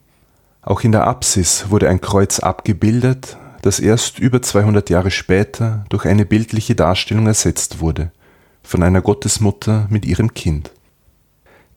[0.63, 6.07] Auch in der Apsis wurde ein Kreuz abgebildet, das erst über 200 Jahre später durch
[6.07, 8.13] eine bildliche Darstellung ersetzt wurde,
[8.63, 10.71] von einer Gottesmutter mit ihrem Kind.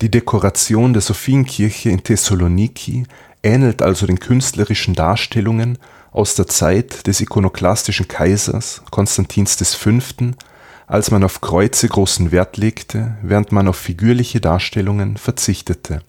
[0.01, 3.05] Die Dekoration der Sophienkirche in Thessaloniki
[3.43, 5.77] ähnelt also den künstlerischen Darstellungen
[6.11, 9.91] aus der Zeit des ikonoklastischen Kaisers Konstantins V
[10.87, 16.01] als man auf Kreuze großen Wert legte, während man auf figürliche Darstellungen verzichtete.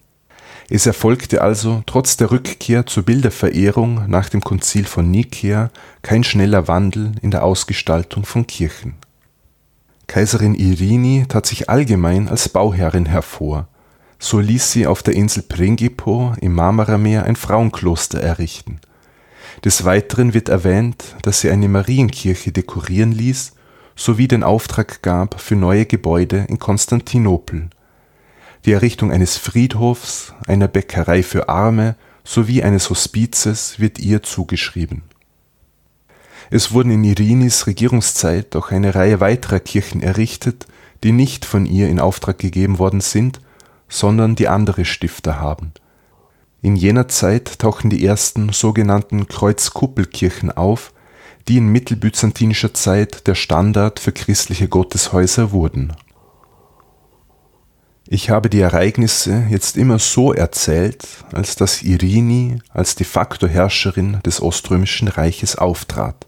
[0.69, 5.71] Es erfolgte also trotz der Rückkehr zur Bilderverehrung nach dem Konzil von Nikäa
[6.03, 8.95] kein schneller Wandel in der Ausgestaltung von Kirchen.
[10.09, 13.69] Kaiserin Irini tat sich allgemein als Bauherrin hervor.
[14.23, 18.79] So ließ sie auf der Insel Pringipo im Marmarameer ein Frauenkloster errichten.
[19.65, 23.53] Des Weiteren wird erwähnt, dass sie eine Marienkirche dekorieren ließ
[23.97, 27.69] sowie den Auftrag gab für neue Gebäude in Konstantinopel,
[28.65, 35.03] die Errichtung eines Friedhofs, einer Bäckerei für Arme sowie eines Hospizes wird ihr zugeschrieben.
[36.49, 40.69] Es wurden in Irinis Regierungszeit auch eine Reihe weiterer Kirchen errichtet,
[41.03, 43.41] die nicht von ihr in Auftrag gegeben worden sind,
[43.93, 45.73] sondern die andere Stifter haben.
[46.63, 50.93] In jener Zeit tauchen die ersten sogenannten Kreuzkuppelkirchen auf,
[51.47, 55.93] die in mittelbyzantinischer Zeit der Standard für christliche Gotteshäuser wurden.
[58.09, 64.21] Ich habe die Ereignisse jetzt immer so erzählt, als dass Irini als de facto Herrscherin
[64.25, 66.27] des Oströmischen Reiches auftrat.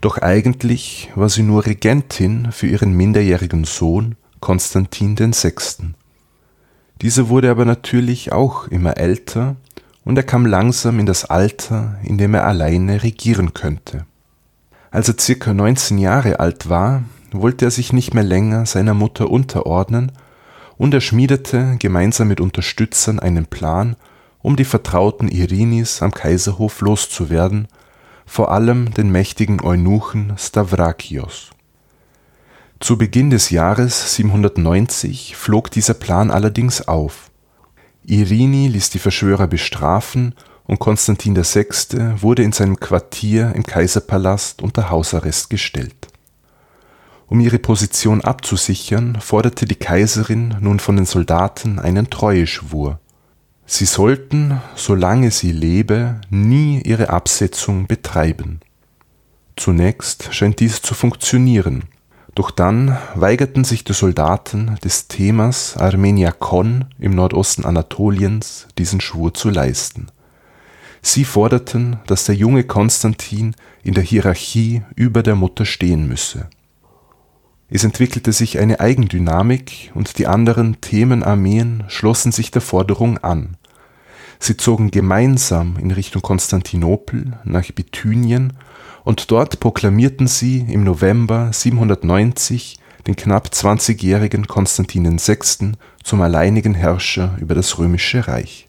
[0.00, 5.94] Doch eigentlich war sie nur Regentin für ihren minderjährigen Sohn Konstantin VI.
[7.02, 9.56] Dieser wurde aber natürlich auch immer älter
[10.04, 14.06] und er kam langsam in das Alter, in dem er alleine regieren könnte.
[14.92, 19.30] Als er circa 19 Jahre alt war, wollte er sich nicht mehr länger seiner Mutter
[19.30, 20.12] unterordnen
[20.78, 23.96] und er schmiedete gemeinsam mit Unterstützern einen Plan,
[24.40, 27.68] um die Vertrauten Irinis am Kaiserhof loszuwerden,
[28.26, 31.50] vor allem den mächtigen Eunuchen Stavrakios.
[32.82, 37.30] Zu Beginn des Jahres 790 flog dieser Plan allerdings auf.
[38.04, 42.20] Irini ließ die Verschwörer bestrafen und Konstantin VI.
[42.20, 46.08] wurde in seinem Quartier im Kaiserpalast unter Hausarrest gestellt.
[47.28, 52.98] Um ihre Position abzusichern, forderte die Kaiserin nun von den Soldaten einen Treueschwur.
[53.64, 58.58] Sie sollten, solange sie lebe, nie ihre Absetzung betreiben.
[59.54, 61.84] Zunächst scheint dies zu funktionieren,
[62.34, 69.34] doch dann weigerten sich die Soldaten des Themas Armenia Kon im Nordosten Anatoliens diesen Schwur
[69.34, 70.08] zu leisten
[71.04, 76.48] Sie forderten, dass der junge Konstantin in der Hierarchie über der Mutter stehen müsse.
[77.68, 83.56] Es entwickelte sich eine Eigendynamik und die anderen Themenarmeen schlossen sich der Forderung an.
[84.38, 88.52] Sie zogen gemeinsam in Richtung Konstantinopel nach Bithynien
[89.04, 95.72] und dort proklamierten sie im November 790 den knapp 20-jährigen Konstantin VI.
[96.02, 98.68] zum alleinigen Herrscher über das römische Reich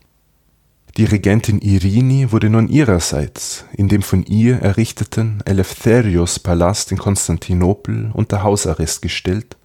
[0.95, 8.43] die Regentin Irini wurde nun ihrerseits in dem von ihr errichteten Eleftherios-Palast in Konstantinopel unter
[8.43, 9.57] Hausarrest gestellt,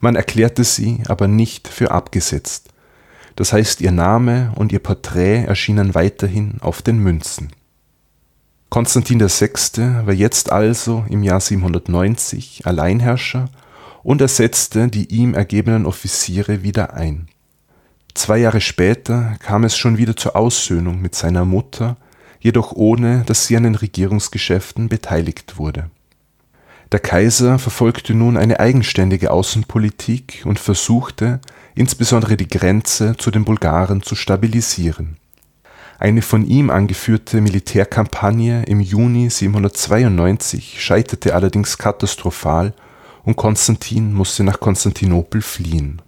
[0.00, 2.70] man erklärte sie aber nicht für abgesetzt.
[3.36, 7.50] das heißt ihr Name und ihr Porträt erschienen weiterhin auf den Münzen.
[8.68, 9.50] Konstantin VI.
[10.06, 13.48] war jetzt also im Jahr 790 Alleinherrscher
[14.02, 17.28] und ersetzte die ihm ergebenen Offiziere wieder ein.
[18.14, 21.96] Zwei Jahre später kam es schon wieder zur Aussöhnung mit seiner Mutter,
[22.40, 25.90] jedoch ohne dass sie an den Regierungsgeschäften beteiligt wurde.
[26.92, 31.40] Der Kaiser verfolgte nun eine eigenständige Außenpolitik und versuchte,
[31.74, 35.18] insbesondere die Grenze zu den Bulgaren zu stabilisieren.
[35.98, 42.74] Eine von ihm angeführte Militärkampagne im Juni 792 scheiterte allerdings katastrophal
[43.24, 46.02] und Konstantin musste nach Konstantinopel fliehen.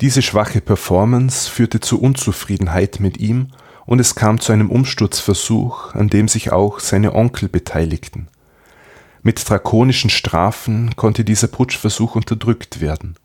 [0.00, 3.48] Diese schwache Performance führte zu Unzufriedenheit mit ihm
[3.86, 8.28] und es kam zu einem Umsturzversuch, an dem sich auch seine Onkel beteiligten.
[9.22, 13.16] Mit drakonischen Strafen konnte dieser Putschversuch unterdrückt werden.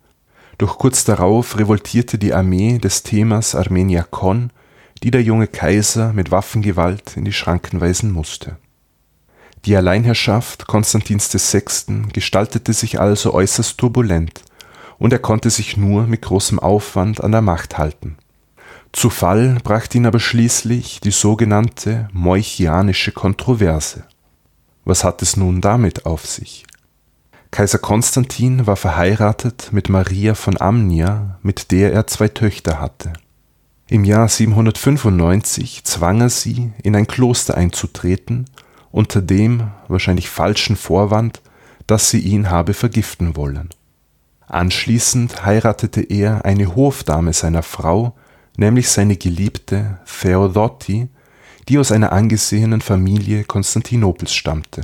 [0.58, 4.50] Doch kurz darauf revoltierte die Armee des Themas Armenia Kon
[5.02, 8.56] die der junge Kaiser mit Waffengewalt in die Schranken weisen musste.
[9.64, 12.10] Die Alleinherrschaft Konstantins VI.
[12.12, 14.42] gestaltete sich also äußerst turbulent,
[14.98, 18.16] und er konnte sich nur mit großem Aufwand an der Macht halten.
[18.92, 24.04] Zu Fall brachte ihn aber schließlich die sogenannte Moichianische Kontroverse.
[24.84, 26.64] Was hat es nun damit auf sich?
[27.50, 33.12] Kaiser Konstantin war verheiratet mit Maria von Amnia, mit der er zwei Töchter hatte
[33.90, 38.44] im Jahr 795 zwang er sie, in ein Kloster einzutreten,
[38.90, 41.40] unter dem wahrscheinlich falschen Vorwand,
[41.86, 43.70] dass sie ihn habe vergiften wollen.
[44.46, 48.14] Anschließend heiratete er eine Hofdame seiner Frau,
[48.56, 51.08] nämlich seine Geliebte Theodotti,
[51.68, 54.82] die aus einer angesehenen Familie Konstantinopels stammte.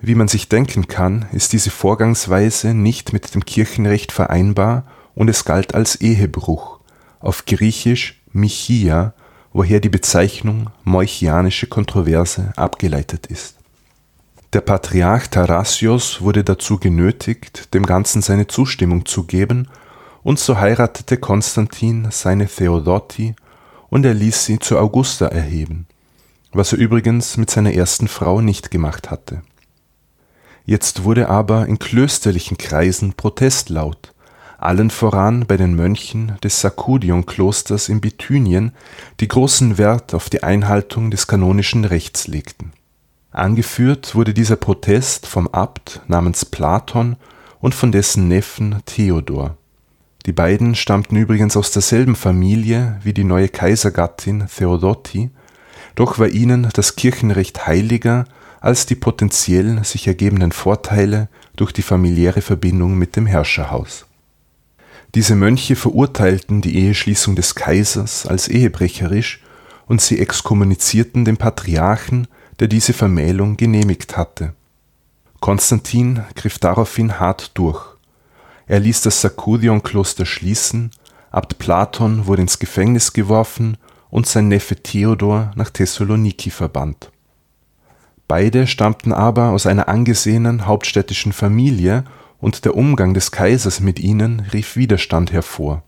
[0.00, 5.44] Wie man sich denken kann, ist diese Vorgangsweise nicht mit dem Kirchenrecht vereinbar und es
[5.44, 6.79] galt als Ehebruch
[7.20, 9.14] auf Griechisch Michia,
[9.52, 13.56] woher die Bezeichnung Moichianische Kontroverse abgeleitet ist.
[14.52, 19.68] Der Patriarch Tarasios wurde dazu genötigt, dem Ganzen seine Zustimmung zu geben,
[20.22, 23.34] und so heiratete Konstantin seine Theodotti
[23.88, 25.86] und er ließ sie zu Augusta erheben,
[26.52, 29.42] was er übrigens mit seiner ersten Frau nicht gemacht hatte.
[30.66, 34.12] Jetzt wurde aber in klösterlichen Kreisen Protest laut,
[34.60, 38.72] allen voran bei den Mönchen des Sakudion-Klosters in Bithynien,
[39.18, 42.72] die großen Wert auf die Einhaltung des kanonischen Rechts legten.
[43.30, 47.16] Angeführt wurde dieser Protest vom Abt namens Platon
[47.60, 49.56] und von dessen Neffen Theodor.
[50.26, 55.30] Die beiden stammten übrigens aus derselben Familie wie die neue Kaisergattin Theodotti,
[55.94, 58.26] doch war ihnen das Kirchenrecht heiliger
[58.60, 64.06] als die potenziell sich ergebenden Vorteile durch die familiäre Verbindung mit dem Herrscherhaus
[65.14, 69.42] diese Mönche verurteilten die Eheschließung des Kaisers als ehebrecherisch
[69.86, 72.28] und sie exkommunizierten den Patriarchen,
[72.60, 74.54] der diese Vermählung genehmigt hatte.
[75.40, 77.82] Konstantin griff daraufhin hart durch.
[78.66, 80.92] Er ließ das Sakudion-Kloster schließen,
[81.32, 83.76] Abt Platon wurde ins Gefängnis geworfen
[84.10, 87.10] und sein Neffe Theodor nach Thessaloniki verbannt.
[88.26, 92.04] Beide stammten aber aus einer angesehenen hauptstädtischen Familie
[92.40, 95.82] und der Umgang des Kaisers mit ihnen rief Widerstand hervor.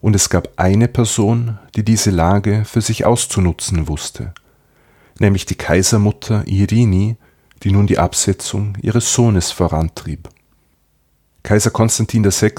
[0.00, 4.34] Und es gab eine Person, die diese Lage für sich auszunutzen wusste,
[5.20, 7.16] nämlich die Kaisermutter Irini,
[7.62, 10.28] die nun die Absetzung ihres Sohnes vorantrieb.
[11.44, 12.52] Kaiser Konstantin VI.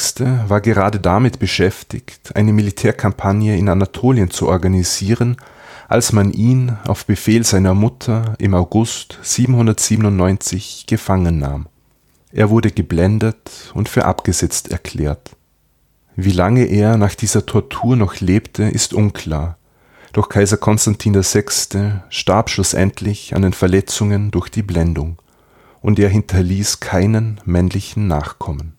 [0.48, 5.38] war gerade damit beschäftigt, eine Militärkampagne in Anatolien zu organisieren,
[5.88, 11.68] als man ihn auf Befehl seiner Mutter im August 797 gefangen nahm.
[12.36, 15.36] Er wurde geblendet und für abgesetzt erklärt.
[16.16, 19.58] Wie lange er nach dieser Tortur noch lebte, ist unklar,
[20.14, 22.02] doch Kaiser Konstantin VI.
[22.10, 25.20] starb schlussendlich an den Verletzungen durch die Blendung,
[25.82, 28.74] und er hinterließ keinen männlichen Nachkommen.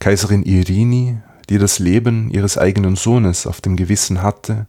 [0.00, 1.18] Kaiserin Irini,
[1.48, 4.66] die das Leben ihres eigenen Sohnes auf dem Gewissen hatte,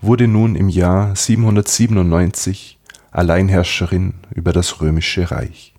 [0.00, 2.80] wurde nun im Jahr 797
[3.12, 5.71] Alleinherrscherin über das römische Reich.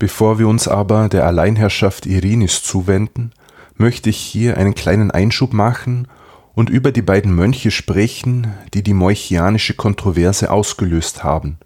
[0.00, 3.32] Bevor wir uns aber der Alleinherrschaft Irinis zuwenden,
[3.76, 6.08] möchte ich hier einen kleinen Einschub machen
[6.54, 11.58] und über die beiden Mönche sprechen, die die moichianische Kontroverse ausgelöst haben.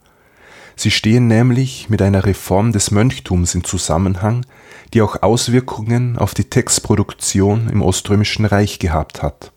[0.74, 4.44] Sie stehen nämlich mit einer Reform des Mönchtums in Zusammenhang,
[4.92, 9.53] die auch Auswirkungen auf die Textproduktion im Oströmischen Reich gehabt hat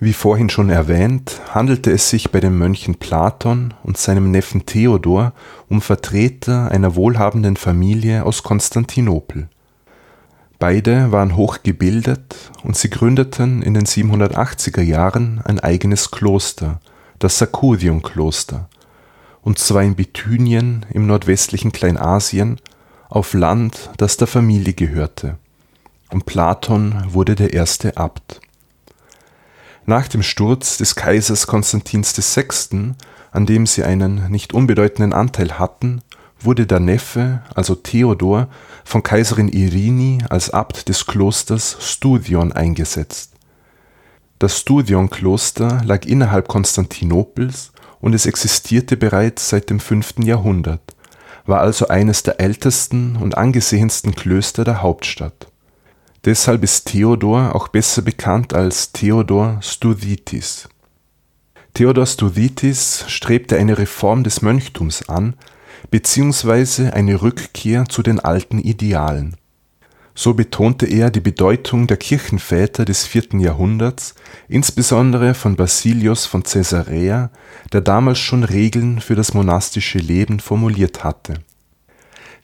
[0.00, 5.32] wie vorhin schon erwähnt, handelte es sich bei den Mönchen Platon und seinem Neffen Theodor
[5.68, 9.48] um Vertreter einer wohlhabenden Familie aus Konstantinopel.
[10.58, 16.80] Beide waren hochgebildet und sie gründeten in den 780er Jahren ein eigenes Kloster,
[17.18, 18.68] das Sakudion-Kloster,
[19.42, 22.60] und zwar in Bithynien im nordwestlichen Kleinasien
[23.08, 25.38] auf Land, das der Familie gehörte,
[26.10, 28.40] und Platon wurde der erste Abt.
[29.86, 32.94] Nach dem Sturz des Kaisers Konstantins VI.,
[33.32, 36.00] an dem sie einen nicht unbedeutenden Anteil hatten,
[36.40, 38.48] wurde der Neffe, also Theodor,
[38.84, 43.32] von Kaiserin Irini als Abt des Klosters Studion eingesetzt.
[44.38, 50.14] Das Studion-Kloster lag innerhalb Konstantinopels und es existierte bereits seit dem 5.
[50.24, 50.94] Jahrhundert,
[51.44, 55.48] war also eines der ältesten und angesehensten Klöster der Hauptstadt.
[56.24, 60.68] Deshalb ist Theodor auch besser bekannt als Theodor Studhitis.
[61.74, 65.34] Theodor Studhitis strebte eine Reform des Mönchtums an
[65.90, 69.36] beziehungsweise eine Rückkehr zu den alten Idealen.
[70.14, 74.14] So betonte er die Bedeutung der Kirchenväter des vierten Jahrhunderts,
[74.48, 77.30] insbesondere von Basilius von Caesarea,
[77.72, 81.34] der damals schon Regeln für das monastische Leben formuliert hatte.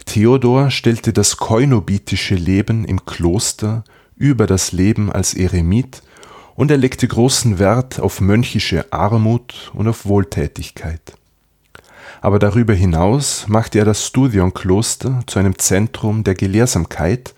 [0.07, 3.85] Theodor stellte das koinobitische Leben im Kloster
[4.17, 6.03] über das Leben als Eremit
[6.55, 11.15] und er legte großen Wert auf mönchische Armut und auf Wohltätigkeit
[12.21, 17.35] aber darüber hinaus machte er das Studionkloster zu einem Zentrum der Gelehrsamkeit,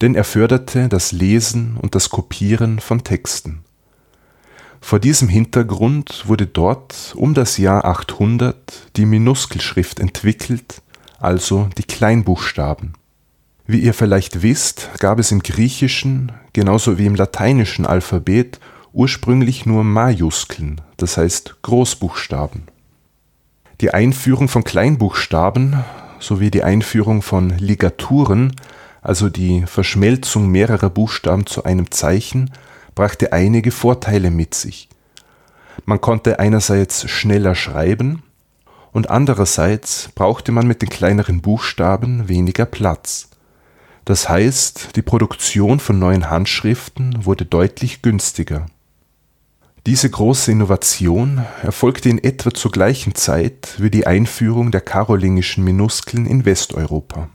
[0.00, 3.64] denn er förderte das Lesen und das Kopieren von Texten.
[4.80, 8.56] Vor diesem Hintergrund wurde dort um das Jahr 800
[8.96, 10.80] die Minuskelschrift entwickelt,
[11.20, 12.94] also die Kleinbuchstaben.
[13.66, 18.58] Wie ihr vielleicht wisst, gab es im griechischen genauso wie im lateinischen Alphabet
[18.92, 22.64] ursprünglich nur Majuskeln, das heißt Großbuchstaben.
[23.80, 25.84] Die Einführung von Kleinbuchstaben
[26.18, 28.56] sowie die Einführung von Ligaturen,
[29.00, 32.50] also die Verschmelzung mehrerer Buchstaben zu einem Zeichen,
[32.94, 34.88] brachte einige Vorteile mit sich.
[35.84, 38.22] Man konnte einerseits schneller schreiben
[38.92, 43.28] und andererseits brauchte man mit den kleineren Buchstaben weniger Platz.
[44.04, 48.66] Das heißt, die Produktion von neuen Handschriften wurde deutlich günstiger
[49.86, 56.26] diese große Innovation erfolgte in etwa zur gleichen Zeit wie die Einführung der karolingischen Minuskeln
[56.26, 57.30] in Westeuropa.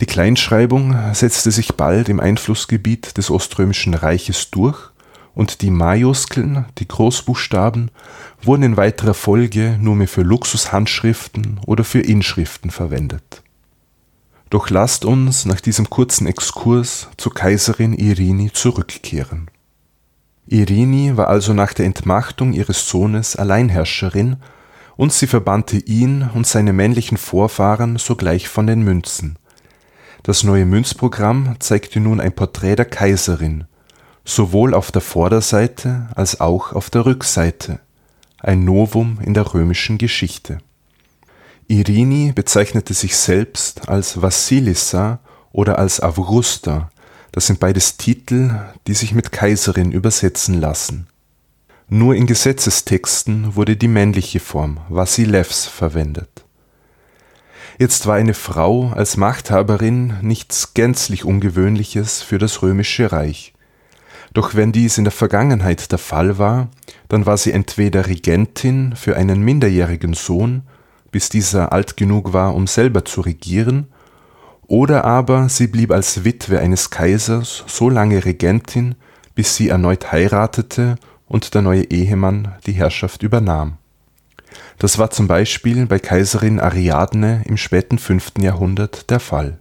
[0.00, 4.90] Die Kleinschreibung setzte sich bald im Einflussgebiet des Oströmischen Reiches durch
[5.34, 7.90] und die Majuskeln, die Großbuchstaben,
[8.42, 13.42] wurden in weiterer Folge nur mehr für Luxushandschriften oder für Inschriften verwendet.
[14.50, 19.50] Doch lasst uns nach diesem kurzen Exkurs zur Kaiserin Irini zurückkehren
[20.50, 24.36] Irini war also nach der Entmachtung ihres Sohnes Alleinherrscherin
[24.96, 29.36] und sie verbannte ihn und seine männlichen Vorfahren sogleich von den Münzen.
[30.22, 33.64] Das neue Münzprogramm zeigte nun ein Porträt der Kaiserin,
[34.24, 37.80] sowohl auf der Vorderseite als auch auf der Rückseite,
[38.38, 40.58] ein Novum in der römischen Geschichte.
[41.66, 45.20] Irini bezeichnete sich selbst als Vassilissa
[45.52, 46.90] oder als Augusta
[47.32, 51.06] das sind beides Titel, die sich mit Kaiserin übersetzen lassen.
[51.88, 56.44] Nur in Gesetzestexten wurde die männliche Form Vasilevs verwendet.
[57.78, 63.54] Jetzt war eine Frau als Machthaberin nichts gänzlich Ungewöhnliches für das römische Reich.
[64.34, 66.68] Doch wenn dies in der Vergangenheit der Fall war,
[67.08, 70.62] dann war sie entweder Regentin für einen minderjährigen Sohn,
[71.10, 73.88] bis dieser alt genug war, um selber zu regieren,
[74.66, 78.94] oder aber sie blieb als Witwe eines Kaisers so lange Regentin,
[79.34, 80.96] bis sie erneut heiratete
[81.26, 83.78] und der neue Ehemann die Herrschaft übernahm.
[84.78, 88.34] Das war zum Beispiel bei Kaiserin Ariadne im späten 5.
[88.40, 89.58] Jahrhundert der Fall.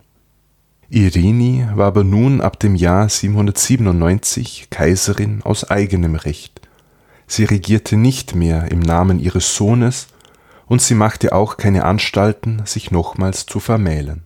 [0.89, 6.66] Irini war aber nun ab dem Jahr 797 Kaiserin aus eigenem Recht.
[7.28, 10.08] Sie regierte nicht mehr im Namen ihres Sohnes
[10.66, 14.24] und sie machte auch keine Anstalten, sich nochmals zu vermählen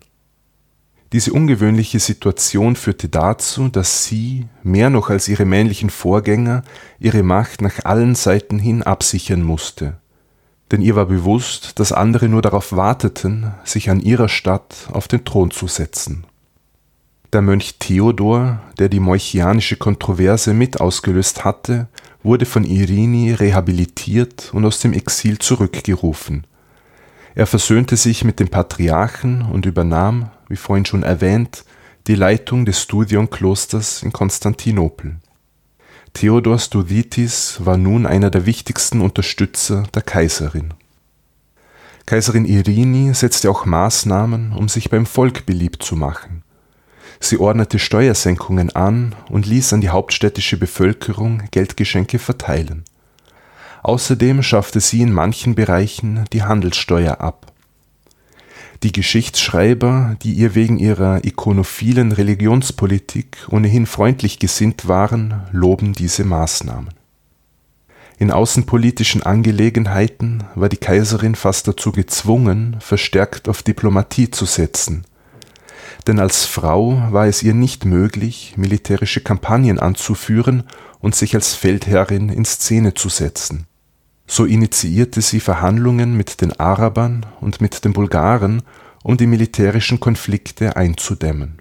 [1.14, 6.64] diese ungewöhnliche Situation führte dazu, dass sie, mehr noch als ihre männlichen Vorgänger,
[7.00, 9.98] ihre Macht nach allen Seiten hin absichern musste.
[10.72, 15.26] Denn ihr war bewusst, dass andere nur darauf warteten, sich an ihrer Stadt auf den
[15.26, 16.24] Thron zu setzen.
[17.34, 21.88] Der Mönch Theodor, der die moichianische Kontroverse mit ausgelöst hatte,
[22.24, 26.46] wurde von Irini rehabilitiert und aus dem Exil zurückgerufen.
[27.34, 31.64] Er versöhnte sich mit dem Patriarchen und übernahm, wie vorhin schon erwähnt,
[32.08, 35.18] die Leitung des Studionklosters in Konstantinopel.
[36.14, 40.74] Theodor Studhitis war nun einer der wichtigsten Unterstützer der Kaiserin.
[42.06, 46.44] Kaiserin Irini setzte auch Maßnahmen, um sich beim Volk beliebt zu machen.
[47.24, 52.84] Sie ordnete Steuersenkungen an und ließ an die hauptstädtische Bevölkerung Geldgeschenke verteilen.
[53.84, 57.54] Außerdem schaffte sie in manchen Bereichen die Handelssteuer ab.
[58.82, 66.90] Die Geschichtsschreiber, die ihr wegen ihrer ikonophilen Religionspolitik ohnehin freundlich gesinnt waren, loben diese Maßnahmen.
[68.18, 75.06] In außenpolitischen Angelegenheiten war die Kaiserin fast dazu gezwungen, verstärkt auf Diplomatie zu setzen
[76.08, 80.64] denn als Frau war es ihr nicht möglich, militärische Kampagnen anzuführen
[81.00, 83.66] und sich als Feldherrin in Szene zu setzen.
[84.28, 88.64] So initiierte sie Verhandlungen mit den Arabern und mit den Bulgaren,
[89.04, 91.58] um die militärischen Konflikte einzudämmen.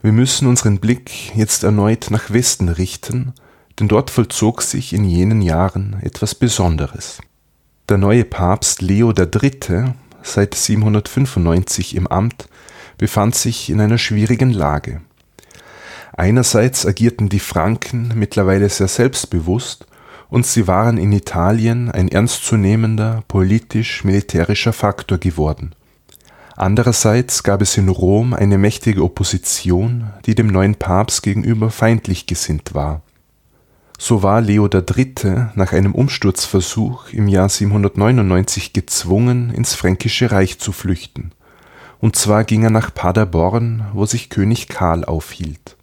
[0.00, 3.32] Wir müssen unseren Blick jetzt erneut nach Westen richten,
[3.78, 7.20] denn dort vollzog sich in jenen Jahren etwas Besonderes.
[7.88, 12.48] Der neue Papst Leo III., seit 795 im Amt,
[12.98, 15.00] befand sich in einer schwierigen Lage.
[16.16, 19.86] Einerseits agierten die Franken mittlerweile sehr selbstbewusst
[20.28, 25.74] und sie waren in Italien ein ernstzunehmender politisch-militärischer Faktor geworden.
[26.56, 32.74] Andererseits gab es in Rom eine mächtige Opposition, die dem neuen Papst gegenüber feindlich gesinnt
[32.74, 33.02] war.
[33.96, 35.50] So war Leo III.
[35.54, 41.30] nach einem Umsturzversuch im Jahr 799 gezwungen, ins Fränkische Reich zu flüchten
[42.00, 45.76] und zwar ging er nach Paderborn, wo sich König Karl aufhielt.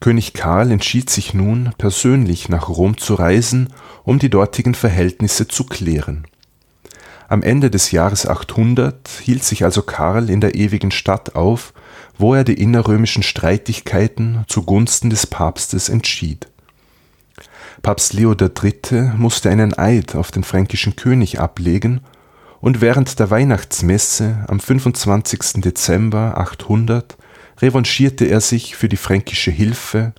[0.00, 3.72] König Karl entschied sich nun, persönlich nach Rom zu reisen,
[4.04, 6.26] um die dortigen Verhältnisse zu klären.
[7.28, 11.72] Am Ende des Jahres 800 hielt sich also Karl in der ewigen Stadt auf,
[12.18, 16.46] wo er die innerrömischen Streitigkeiten zugunsten des Papstes entschied.
[17.82, 19.12] Papst Leo III.
[19.16, 22.00] musste einen Eid auf den fränkischen König ablegen
[22.66, 25.62] und während der Weihnachtsmesse am 25.
[25.62, 27.16] Dezember 800
[27.62, 30.14] revanchierte er sich für die fränkische Hilfe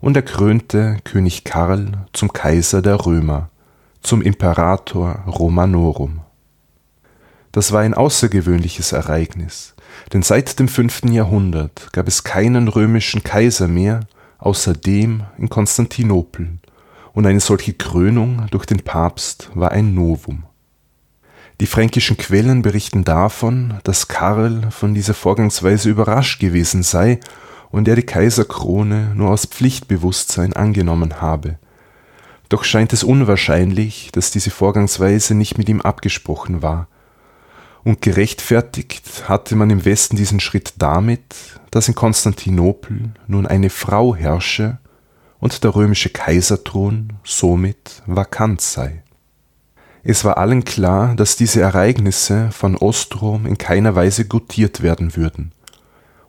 [0.00, 3.50] und erkrönte König Karl zum Kaiser der Römer,
[4.00, 6.22] zum Imperator Romanorum.
[7.52, 9.76] Das war ein außergewöhnliches Ereignis,
[10.12, 11.02] denn seit dem 5.
[11.04, 14.00] Jahrhundert gab es keinen römischen Kaiser mehr
[14.38, 16.58] außer dem in Konstantinopel,
[17.12, 20.46] und eine solche Krönung durch den Papst war ein Novum.
[21.62, 27.20] Die fränkischen Quellen berichten davon, dass Karl von dieser Vorgangsweise überrascht gewesen sei
[27.70, 31.60] und er die Kaiserkrone nur aus Pflichtbewusstsein angenommen habe.
[32.48, 36.88] Doch scheint es unwahrscheinlich, dass diese Vorgangsweise nicht mit ihm abgesprochen war.
[37.84, 44.16] Und gerechtfertigt hatte man im Westen diesen Schritt damit, dass in Konstantinopel nun eine Frau
[44.16, 44.78] herrsche
[45.38, 49.01] und der römische Kaiserthron somit vakant sei.
[50.04, 55.52] Es war allen klar, dass diese Ereignisse von Ostrom in keiner Weise gutiert werden würden.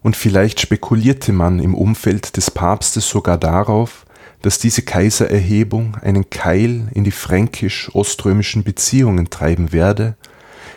[0.03, 4.05] Und vielleicht spekulierte man im Umfeld des Papstes sogar darauf,
[4.43, 10.17] dass diese Kaisererhebung einen Keil in die fränkisch-oströmischen Beziehungen treiben werde,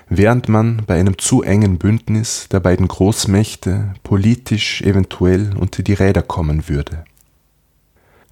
[0.09, 6.22] während man bei einem zu engen Bündnis der beiden Großmächte politisch eventuell unter die Räder
[6.22, 7.05] kommen würde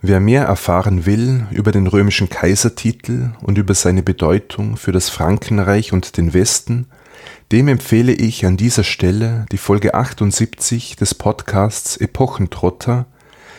[0.07, 5.95] Wer mehr erfahren will über den römischen Kaisertitel und über seine Bedeutung für das Frankenreich
[5.95, 6.89] und den Westen,
[7.53, 13.07] dem empfehle ich an dieser Stelle die Folge 78 des Podcasts Epochentrotter,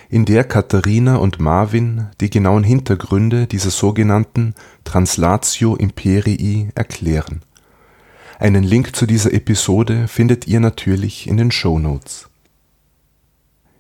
[0.08, 7.42] in der Katharina und Marvin die genauen Hintergründe dieser sogenannten Translatio Imperii erklären.
[8.38, 12.30] Einen Link zu dieser Episode findet ihr natürlich in den Show Notes.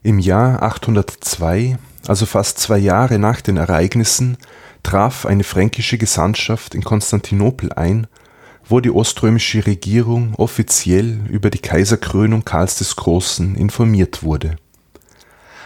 [0.01, 1.77] Im Jahr 802
[2.07, 4.37] also fast zwei Jahre nach den Ereignissen,
[4.83, 8.07] traf eine fränkische Gesandtschaft in Konstantinopel ein,
[8.67, 14.57] wo die oströmische Regierung offiziell über die Kaiserkrönung Karls des Großen informiert wurde.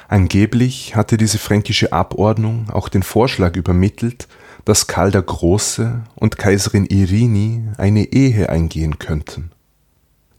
[0.08, 4.28] Angeblich hatte diese fränkische Abordnung auch den Vorschlag übermittelt,
[4.66, 9.52] dass Karl der Große und Kaiserin Irini eine Ehe eingehen könnten.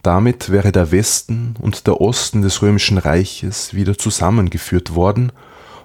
[0.02, 5.30] Damit wäre der Westen und der Osten des römischen Reiches wieder zusammengeführt worden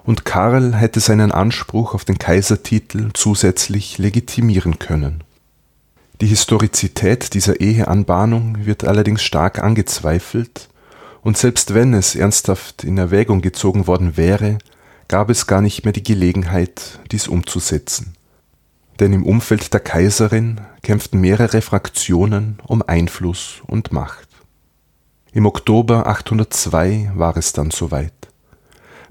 [0.06, 5.24] und Karl hätte seinen Anspruch auf den Kaisertitel zusätzlich legitimieren können.
[6.20, 10.68] Die Historizität dieser Eheanbahnung wird allerdings stark angezweifelt,
[11.22, 14.58] und selbst wenn es ernsthaft in Erwägung gezogen worden wäre,
[15.08, 18.14] gab es gar nicht mehr die Gelegenheit, dies umzusetzen.
[19.00, 24.28] Denn im Umfeld der Kaiserin kämpften mehrere Fraktionen um Einfluss und Macht.
[25.32, 28.25] Im Oktober 802 war es dann soweit.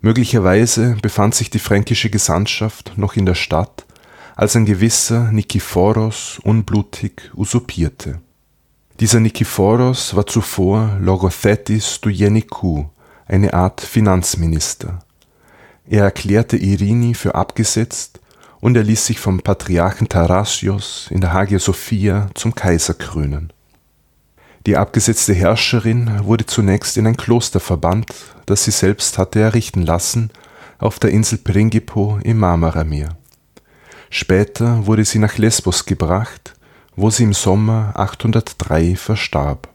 [0.06, 3.88] Möglicherweise befand sich die fränkische Gesandtschaft noch in der Stadt,
[4.36, 8.22] als ein gewisser Nikephoros unblutig usurpierte.
[9.00, 12.88] Dieser Nikephoros war zuvor Logothetis Stuyenikou,
[13.26, 15.00] eine Art Finanzminister.
[15.90, 18.20] Er erklärte Irini für abgesetzt
[18.60, 23.52] und er ließ sich vom Patriarchen Tarasios in der Hagia Sophia zum Kaiser krönen.
[24.66, 28.08] Die abgesetzte Herrscherin wurde zunächst in ein Kloster verbannt,
[28.48, 30.32] das sie selbst hatte errichten lassen,
[30.80, 33.16] auf der Insel Pringipo im Marmarameer.
[34.10, 36.56] Später wurde sie nach Lesbos gebracht,
[36.96, 39.68] wo sie im Sommer 803 verstarb.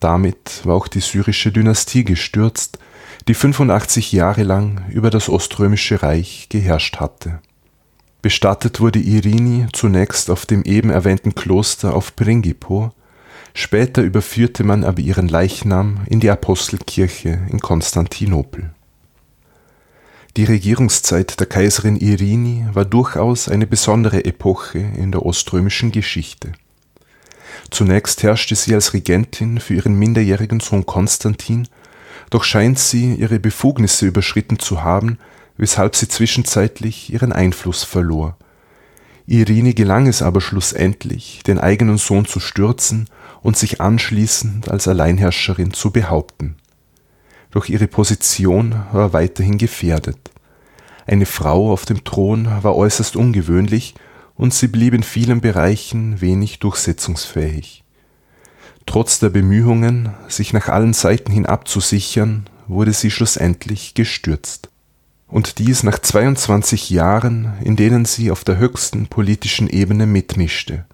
[0.00, 2.78] Damit war auch die syrische Dynastie gestürzt,
[3.28, 7.40] die 85 Jahre lang über das Oströmische Reich geherrscht hatte.
[8.22, 12.92] Bestattet wurde Irini zunächst auf dem eben erwähnten Kloster auf Pringipo,
[13.56, 18.70] später überführte man aber ihren Leichnam in die Apostelkirche in Konstantinopel.
[20.36, 26.52] Die Regierungszeit der Kaiserin Irini war durchaus eine besondere Epoche in der oströmischen Geschichte.
[27.70, 31.66] Zunächst herrschte sie als Regentin für ihren minderjährigen Sohn Konstantin,
[32.28, 35.18] doch scheint sie ihre Befugnisse überschritten zu haben,
[35.56, 38.36] weshalb sie zwischenzeitlich ihren Einfluss verlor.
[39.26, 43.08] Irini gelang es aber schlussendlich, den eigenen Sohn zu stürzen
[43.46, 46.56] und sich anschließend als Alleinherrscherin zu behaupten
[47.56, 50.30] doch ihre Position war weiterhin gefährdet.
[51.06, 53.94] Eine Frau auf dem Thron war äußerst ungewöhnlich
[54.34, 57.82] und sie blieb in vielen Bereichen wenig durchsetzungsfähig.
[58.84, 64.68] Trotz der Bemühungen, sich nach allen Seiten hin abzusichern, wurde sie schlussendlich gestürzt.
[65.28, 70.84] Und dies nach 22 Jahren, in denen sie auf der höchsten politischen Ebene mitmischte,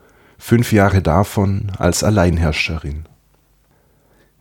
[0.44, 3.04] fünf Jahre davon als Alleinherrscherin.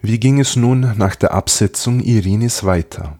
[0.02, 3.20] Wie ging es nun nach der Absetzung Irinis weiter?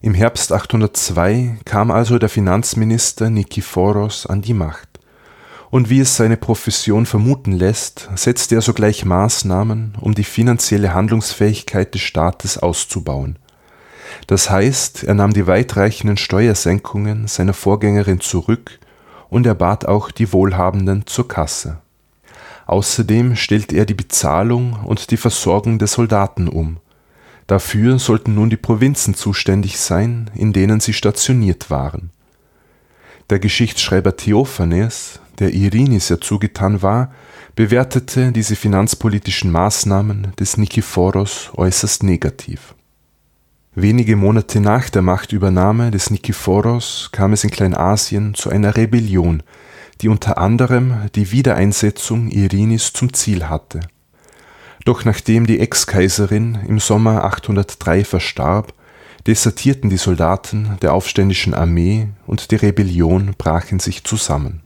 [0.00, 4.88] Im Herbst 802 kam also der Finanzminister Nikephoros an die Macht.
[5.68, 11.92] Und wie es seine Profession vermuten lässt, setzte er sogleich Maßnahmen, um die finanzielle Handlungsfähigkeit
[11.92, 13.36] des Staates auszubauen.
[14.28, 18.78] Das heißt, er nahm die weitreichenden Steuersenkungen seiner Vorgängerin zurück
[19.34, 21.78] und er bat auch die Wohlhabenden zur Kasse.
[22.66, 26.76] Außerdem stellte er die Bezahlung und die Versorgung der Soldaten um.
[27.48, 32.10] Dafür sollten nun die Provinzen zuständig sein, in denen sie stationiert waren.
[33.28, 37.12] Der Geschichtsschreiber Theophanes, der Irinis ja zugetan war,
[37.56, 42.73] bewertete diese finanzpolitischen Maßnahmen des Nikephoros äußerst negativ.
[43.76, 49.42] Wenige Monate nach der Machtübernahme des Nikephoros kam es in Kleinasien zu einer Rebellion
[50.00, 53.80] die unter anderem die Wiedereinsetzung Irinis zum Ziel hatte.
[54.84, 58.74] Doch nachdem die Ex-Kaiserin im Sommer 803 verstarb,
[59.26, 64.60] desertierten die Soldaten der aufständischen Armee und die Rebellion brach in sich zusammen.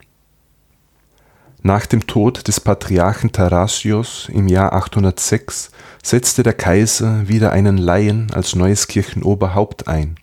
[1.61, 8.31] Nach dem Tod des Patriarchen Tarasios im Jahr 806 setzte der Kaiser wieder einen Laien
[8.33, 10.15] als neues Kirchenoberhaupt ein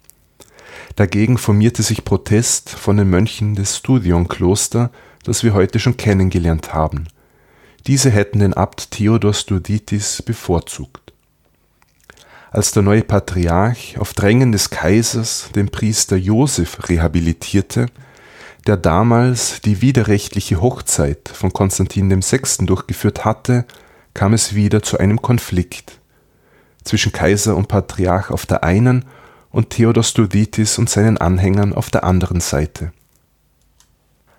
[0.96, 4.90] Dagegen formierte sich Protest von den Mönchen des Studion-Kloster,
[5.24, 7.08] das wir heute schon kennengelernt haben.
[7.86, 11.12] Diese hätten den Abt Theodor Studitis bevorzugt.
[12.50, 17.86] Als der neue Patriarch auf Drängen des Kaisers den Priester Josef rehabilitierte,
[18.66, 22.66] der damals die widerrechtliche Hochzeit von Konstantin VI.
[22.66, 23.64] durchgeführt hatte,
[24.14, 26.00] kam es wieder zu einem Konflikt
[26.86, 29.04] zwischen Kaiser und Patriarch auf der einen
[29.50, 32.92] und Theodostoditis und seinen Anhängern auf der anderen Seite.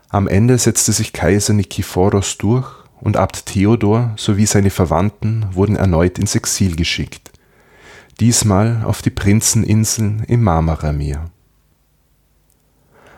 [0.09, 2.67] Am Ende setzte sich Kaiser Nikephoros durch
[3.01, 7.31] und Abt Theodor sowie seine Verwandten wurden erneut ins Exil geschickt,
[8.19, 11.29] diesmal auf die Prinzeninseln im Marmarameer.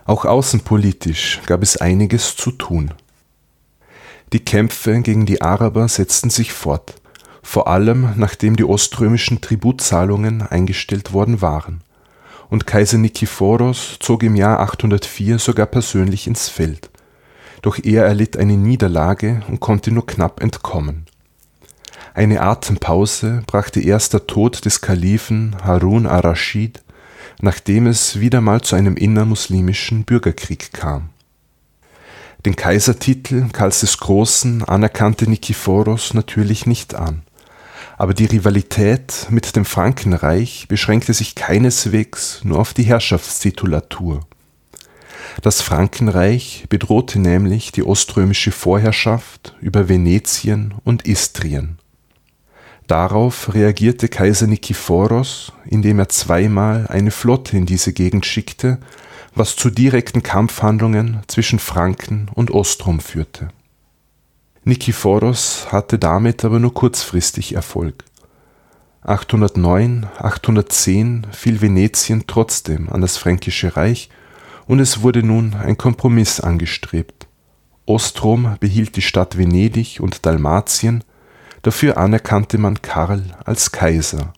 [0.10, 2.96] Auch außenpolitisch gab es einiges zu tun.
[4.34, 6.96] Die Kämpfe gegen die Araber setzten sich fort,
[7.44, 11.84] vor allem nachdem die oströmischen Tributzahlungen eingestellt worden waren
[12.50, 16.90] und Kaiser Nikephoros zog im Jahr 804 sogar persönlich ins Feld.
[17.62, 21.06] Doch er erlitt eine Niederlage und konnte nur knapp entkommen.
[22.16, 26.82] Eine Atempause brachte erst der Tod des Kalifen Harun ar-Raschid,
[27.42, 31.10] nachdem es wieder mal zu einem innermuslimischen Bürgerkrieg kam.
[32.46, 37.24] Den Kaisertitel Karls des Großen anerkannte Nikephoros natürlich nicht an
[38.00, 44.22] aber die Rivalität mit dem Frankenreich beschränkte sich keineswegs nur auf die Herrschaftstitulatur.
[45.42, 51.78] Das Frankenreich bedrohte nämlich die oströmische Vorherrschaft über Venetien und Istrien.
[52.90, 58.80] Darauf reagierte Kaiser Nikephoros, indem er zweimal eine Flotte in diese Gegend schickte,
[59.36, 63.50] was zu direkten Kampfhandlungen zwischen Franken und Ostrom führte
[64.64, 68.04] Nikephoros hatte damit aber nur kurzfristig Erfolg.
[69.04, 74.10] 809, 810 fiel Venetien trotzdem an das Fränkische Reich
[74.66, 77.28] und es wurde nun ein Kompromiss angestrebt.
[77.86, 81.04] Ostrom behielt die Stadt Venedig und Dalmatien,
[81.62, 84.34] dafür anerkannte man Karl als Kaiser.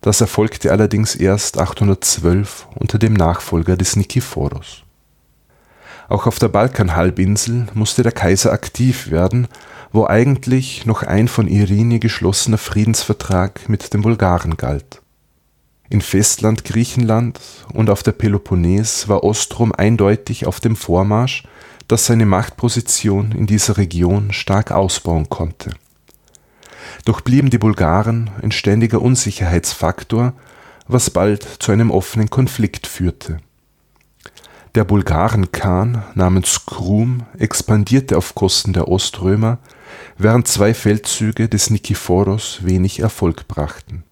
[0.00, 4.82] Das erfolgte allerdings erst 812 unter dem Nachfolger des Nikephoros.
[6.08, 9.48] Auch auf der Balkanhalbinsel musste der Kaiser aktiv werden,
[9.92, 15.02] wo eigentlich noch ein von Irini geschlossener Friedensvertrag mit den Bulgaren galt.
[15.88, 17.40] In Festland Griechenland
[17.72, 21.44] und auf der Peloponnes war Ostrom eindeutig auf dem Vormarsch,
[21.88, 25.70] das seine Machtposition in dieser Region stark ausbauen konnte.
[27.04, 30.32] Doch blieben die Bulgaren ein ständiger Unsicherheitsfaktor,
[30.88, 33.38] was bald zu einem offenen Konflikt führte
[34.76, 39.58] der Bulgaren-Khan namens Krum expandierte auf Kosten der Oströmer,
[40.18, 44.04] während zwei Feldzüge des Nikephoros wenig Erfolg brachten.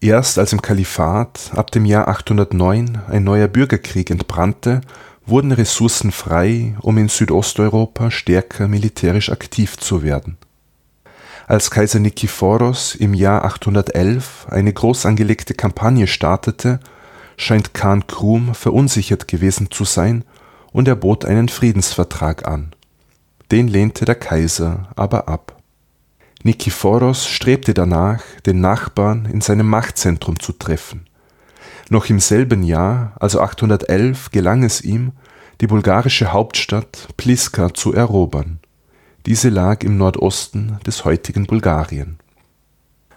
[0.00, 4.80] Erst als im Kalifat ab dem Jahr 809 ein neuer Bürgerkrieg entbrannte,
[5.24, 10.36] wurden Ressourcen frei, um in Südosteuropa stärker militärisch aktiv zu werden.
[11.48, 16.80] Als Kaiser Nikephoros im Jahr 811 eine groß angelegte Kampagne startete
[17.36, 20.24] scheint Khan Krum verunsichert gewesen zu sein
[20.72, 22.74] und er bot einen Friedensvertrag an.
[23.52, 25.62] Den lehnte der Kaiser aber ab.
[26.42, 31.06] Nikephoros strebte danach, den Nachbarn in seinem Machtzentrum zu treffen.
[31.90, 35.12] Noch im selben Jahr, also 811, gelang es ihm,
[35.60, 38.58] die bulgarische Hauptstadt Pliska zu erobern.
[39.26, 42.18] Diese lag im Nordosten des heutigen Bulgarien.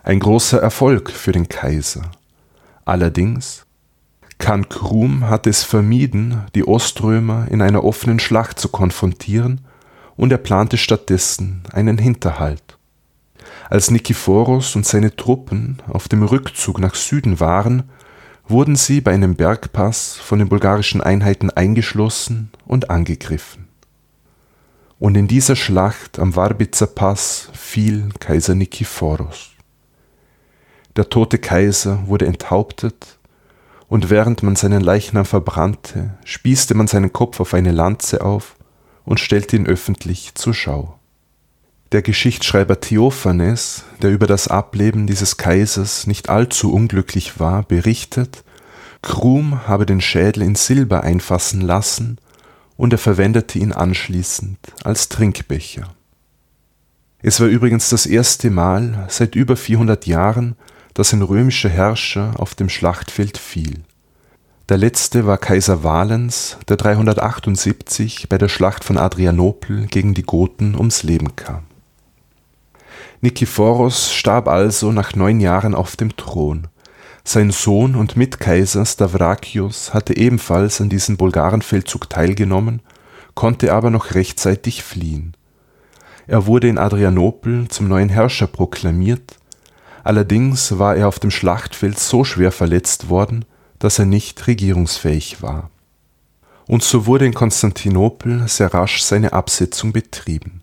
[0.02, 2.10] Ein großer Erfolg für den Kaiser.
[2.84, 3.68] Allerdings
[4.40, 9.62] Khan Krum hatte es vermieden, die Oströmer in einer offenen Schlacht zu konfrontieren,
[10.16, 12.78] und er plante stattdessen einen Hinterhalt.
[13.70, 17.84] Als Nikephoros und seine Truppen auf dem Rückzug nach Süden waren,
[18.48, 23.69] wurden sie bei einem Bergpass von den bulgarischen Einheiten eingeschlossen und angegriffen.
[25.00, 29.52] Und in dieser Schlacht am Warbitzer Pass fiel Kaiser Nikephoros.
[30.98, 33.18] Der tote Kaiser wurde enthauptet
[33.88, 38.58] und während man seinen Leichnam verbrannte, spießte man seinen Kopf auf eine Lanze auf
[39.06, 41.00] und stellte ihn öffentlich zur Schau.
[41.94, 48.44] Der Geschichtsschreiber Theophanes, der über das Ableben dieses Kaisers nicht allzu unglücklich war, berichtet,
[49.02, 52.20] Krum habe den Schädel in Silber einfassen lassen
[52.80, 55.94] und er verwendete ihn anschließend als Trinkbecher.
[57.22, 60.56] Es war übrigens das erste Mal seit über 400 Jahren,
[60.94, 63.82] dass ein römischer Herrscher auf dem Schlachtfeld fiel.
[64.70, 70.74] Der letzte war Kaiser Valens, der 378 bei der Schlacht von Adrianopel gegen die Goten
[70.76, 71.64] ums Leben kam.
[73.20, 76.70] Nikephoros starb also nach neun Jahren auf dem Thron.
[77.32, 82.82] Sein Sohn und Mitkaiser Stavrakios hatte ebenfalls an diesem Bulgarenfeldzug teilgenommen,
[83.36, 85.38] konnte aber noch rechtzeitig fliehen.
[86.26, 89.38] Er wurde in Adrianopel zum neuen Herrscher proklamiert
[90.04, 93.46] Allerdings war er auf dem Schlachtfeld so schwer verletzt worden,
[93.78, 95.70] dass er nicht regierungsfähig war.
[96.66, 100.62] Und so wurde in Konstantinopel sehr rasch seine Absetzung betrieben.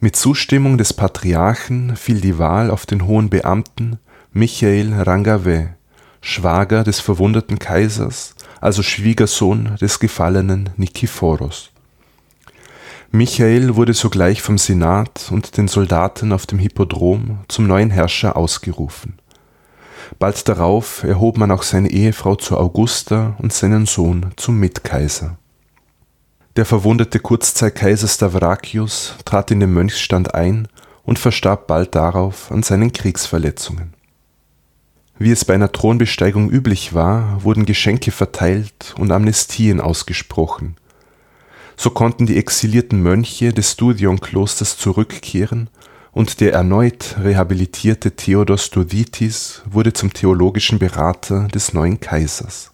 [0.00, 3.98] Mit Zustimmung des Patriarchen fiel die Wahl auf den hohen Beamten
[4.32, 5.77] Michael Rangave,
[6.20, 11.70] Schwager des verwundeten Kaisers, also Schwiegersohn des gefallenen Nikephoros.
[13.10, 19.18] Michael wurde sogleich vom Senat und den Soldaten auf dem Hippodrom zum neuen Herrscher ausgerufen.
[20.18, 25.38] Bald darauf erhob man auch seine Ehefrau zu Augusta und seinen Sohn zum Mitkaiser.
[26.56, 30.68] Der verwundete Kurzzeitkaiser Stavrakius trat in den Mönchsstand ein
[31.04, 33.94] und verstarb bald darauf an seinen Kriegsverletzungen.
[35.18, 40.76] Wie es bei einer Thronbesteigung üblich war, wurden Geschenke verteilt und Amnestien ausgesprochen–
[41.80, 45.70] so konnten die exilierten Mönche des Studionklosters zurückkehren
[46.10, 52.72] und der erneut rehabilitierte Theodos Stoditis wurde zum theologischen Berater des neuen Kaisers.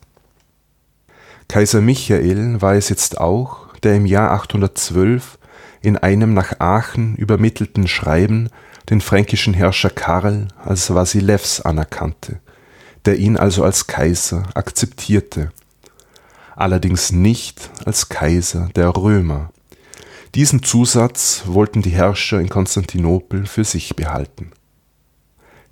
[1.48, 5.38] Kaiser Michael war es jetzt auch, der im Jahr 812
[5.84, 8.48] in einem nach Aachen übermittelten Schreiben
[8.90, 12.40] den fränkischen Herrscher Karl als Vasilevs anerkannte,
[13.04, 15.52] der ihn also als Kaiser akzeptierte
[16.56, 19.50] allerdings nicht als Kaiser der Römer.
[20.34, 24.50] Diesen Zusatz wollten die Herrscher in Konstantinopel für sich behalten.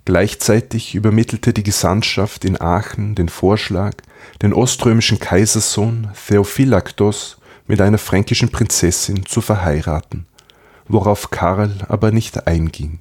[0.05, 3.93] Gleichzeitig übermittelte die Gesandtschaft in Aachen den Vorschlag,
[4.41, 7.37] den oströmischen Kaisersohn Theophylaktos
[7.67, 10.25] mit einer fränkischen Prinzessin zu verheiraten,
[10.87, 12.99] worauf Karl aber nicht einging.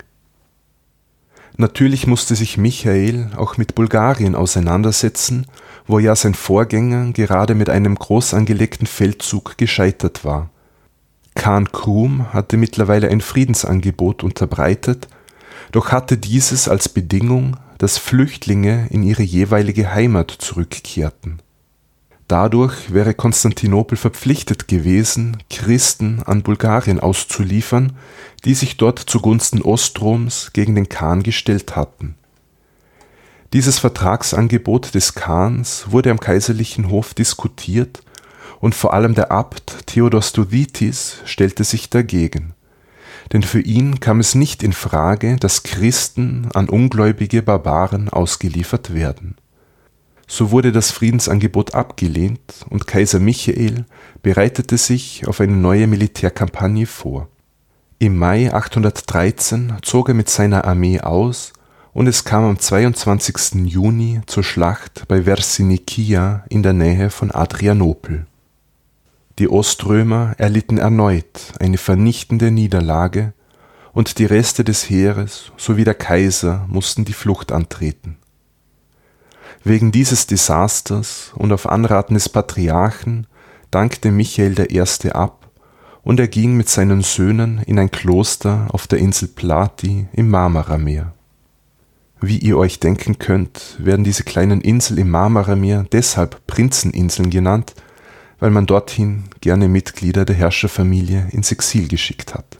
[1.56, 5.46] Natürlich musste sich Michael auch mit Bulgarien auseinandersetzen,
[5.86, 10.50] wo ja sein Vorgänger gerade mit einem groß angelegten Feldzug gescheitert war.
[11.34, 15.08] Khan Krum hatte mittlerweile ein Friedensangebot unterbreitet,
[15.72, 21.41] doch hatte dieses als Bedingung, dass Flüchtlinge in ihre jeweilige Heimat zurückkehrten.
[22.32, 27.92] Dadurch wäre Konstantinopel verpflichtet gewesen, Christen an Bulgarien auszuliefern,
[28.46, 32.14] die sich dort zugunsten Ostroms gegen den Khan gestellt hatten.
[33.52, 38.02] Dieses Vertragsangebot des Khans wurde am kaiserlichen Hof diskutiert
[38.60, 42.54] und vor allem der Abt Theodos Studhitis stellte sich dagegen.
[43.34, 49.36] Denn für ihn kam es nicht in Frage, dass Christen an ungläubige Barbaren ausgeliefert werden.
[50.34, 53.84] So wurde das Friedensangebot abgelehnt und Kaiser Michael
[54.22, 57.28] bereitete sich auf eine neue Militärkampagne vor.
[57.98, 61.52] Im Mai 813 zog er mit seiner Armee aus
[61.92, 63.66] und es kam am 22.
[63.66, 68.24] Juni zur Schlacht bei Versinikia in der Nähe von Adrianopel.
[69.38, 73.34] Die Oströmer erlitten erneut eine vernichtende Niederlage
[73.92, 78.16] und die Reste des Heeres sowie der Kaiser mussten die Flucht antreten.
[79.64, 83.26] Wegen dieses Desasters und auf Anraten des Patriarchen
[83.70, 85.10] dankte Michael I.
[85.10, 85.50] ab
[86.02, 91.14] und er ging mit seinen Söhnen in ein Kloster auf der Insel Plati im Marmarameer.
[92.20, 97.74] Wie ihr euch denken könnt, werden diese kleinen Inseln im Marmarameer deshalb Prinzeninseln genannt,
[98.40, 102.58] weil man dorthin gerne Mitglieder der Herrscherfamilie ins Exil geschickt hat.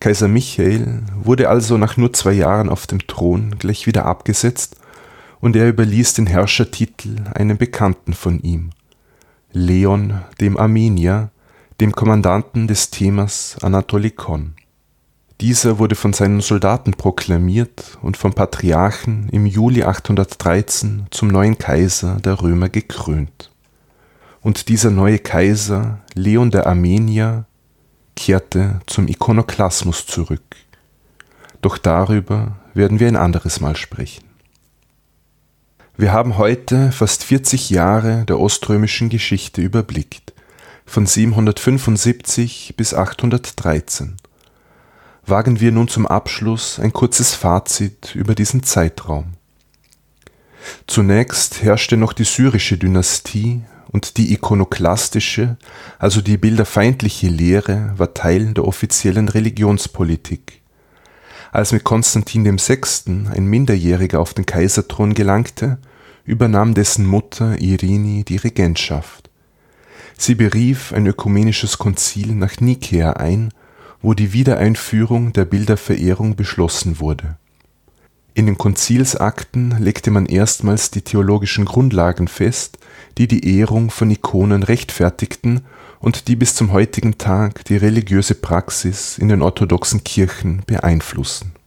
[0.00, 4.76] Kaiser Michael wurde also nach nur zwei Jahren auf dem Thron gleich wieder abgesetzt
[5.40, 8.70] und er überließ den Herrschertitel einem Bekannten von ihm,
[9.52, 11.30] Leon dem Armenier,
[11.80, 14.54] dem Kommandanten des Themas Anatolikon.
[15.40, 22.16] Dieser wurde von seinen Soldaten proklamiert und vom Patriarchen im Juli 813 zum neuen Kaiser
[22.16, 23.52] der Römer gekrönt.
[24.40, 27.44] Und dieser neue Kaiser, Leon der Armenier,
[28.16, 30.56] kehrte zum Ikonoklasmus zurück.
[31.62, 34.27] Doch darüber werden wir ein anderes Mal sprechen.
[36.00, 40.32] Wir haben heute fast 40 Jahre der oströmischen Geschichte überblickt,
[40.86, 44.16] von 775 bis 813.
[45.26, 49.32] Wagen wir nun zum Abschluss ein kurzes Fazit über diesen Zeitraum.
[50.86, 55.56] Zunächst herrschte noch die syrische Dynastie und die ikonoklastische,
[55.98, 60.62] also die bilderfeindliche Lehre, war Teil der offiziellen Religionspolitik.
[61.50, 62.78] Als mit Konstantin VI.
[63.30, 65.78] ein Minderjähriger auf den Kaiserthron gelangte,
[66.28, 69.30] übernahm dessen Mutter Irini die Regentschaft.
[70.16, 73.52] Sie berief ein ökumenisches Konzil nach Nikäa ein,
[74.02, 77.36] wo die Wiedereinführung der Bilderverehrung beschlossen wurde.
[78.34, 82.78] In den Konzilsakten legte man erstmals die theologischen Grundlagen fest,
[83.16, 85.62] die die Ehrung von Ikonen rechtfertigten
[85.98, 91.57] und die bis zum heutigen Tag die religiöse Praxis in den orthodoxen Kirchen beeinflussen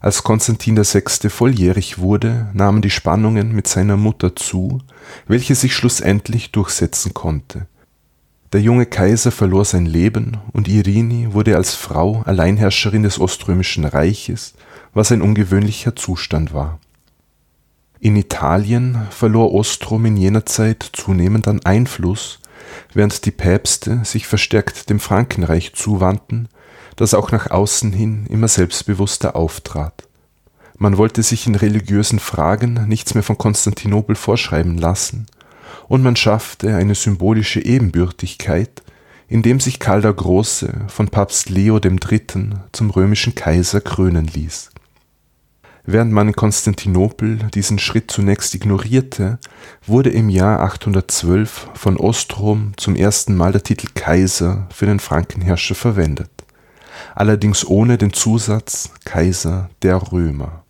[0.00, 1.28] als Konstantin VI.
[1.28, 4.80] volljährig wurde, nahmen die Spannungen mit seiner Mutter zu,
[5.26, 7.66] welche sich schlussendlich durchsetzen konnte.
[8.52, 14.54] Der junge Kaiser verlor sein Leben und Irini wurde als Frau Alleinherrscherin des Oströmischen Reiches,
[14.94, 16.78] was ein ungewöhnlicher Zustand war.
[18.00, 22.38] In Italien verlor Ostrom in jener Zeit zunehmend an Einfluss,
[22.94, 26.48] während die Päpste sich verstärkt dem Frankenreich zuwandten
[26.98, 30.02] das auch nach außen hin immer selbstbewusster auftrat.
[30.76, 35.26] Man wollte sich in religiösen Fragen nichts mehr von Konstantinopel vorschreiben lassen,
[35.86, 38.82] und man schaffte eine symbolische Ebenbürtigkeit,
[39.28, 42.22] indem sich Karl der Große von Papst Leo III.
[42.72, 44.70] zum römischen Kaiser krönen ließ.
[45.84, 49.38] Während man in Konstantinopel diesen Schritt zunächst ignorierte,
[49.86, 55.74] wurde im Jahr 812 von Ostrom zum ersten Mal der Titel Kaiser für den Frankenherrscher
[55.74, 56.37] verwendet
[57.18, 60.62] allerdings ohne den Zusatz Kaiser der Römer.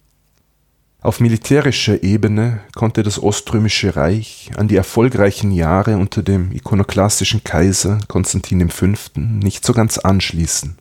[1.03, 7.99] Auf militärischer Ebene konnte das Oströmische Reich an die erfolgreichen Jahre unter dem ikonoklastischen Kaiser
[8.09, 8.87] Konstantin V.
[9.15, 10.79] nicht so ganz anschließen.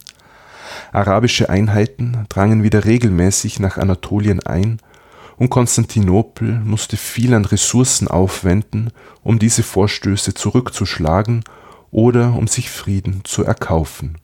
[0.94, 4.78] Arabische Einheiten drangen wieder regelmäßig nach Anatolien ein
[5.36, 8.92] und Konstantinopel musste viel an Ressourcen aufwenden,
[9.22, 11.44] um diese Vorstöße zurückzuschlagen
[11.92, 14.18] oder um sich Frieden zu erkaufen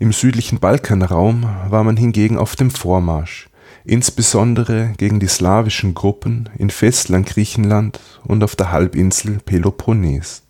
[0.00, 3.50] im südlichen Balkanraum war man hingegen auf dem Vormarsch,
[3.84, 10.42] insbesondere gegen die slawischen Gruppen in Festland-Griechenland und auf der Halbinsel Peloponnes.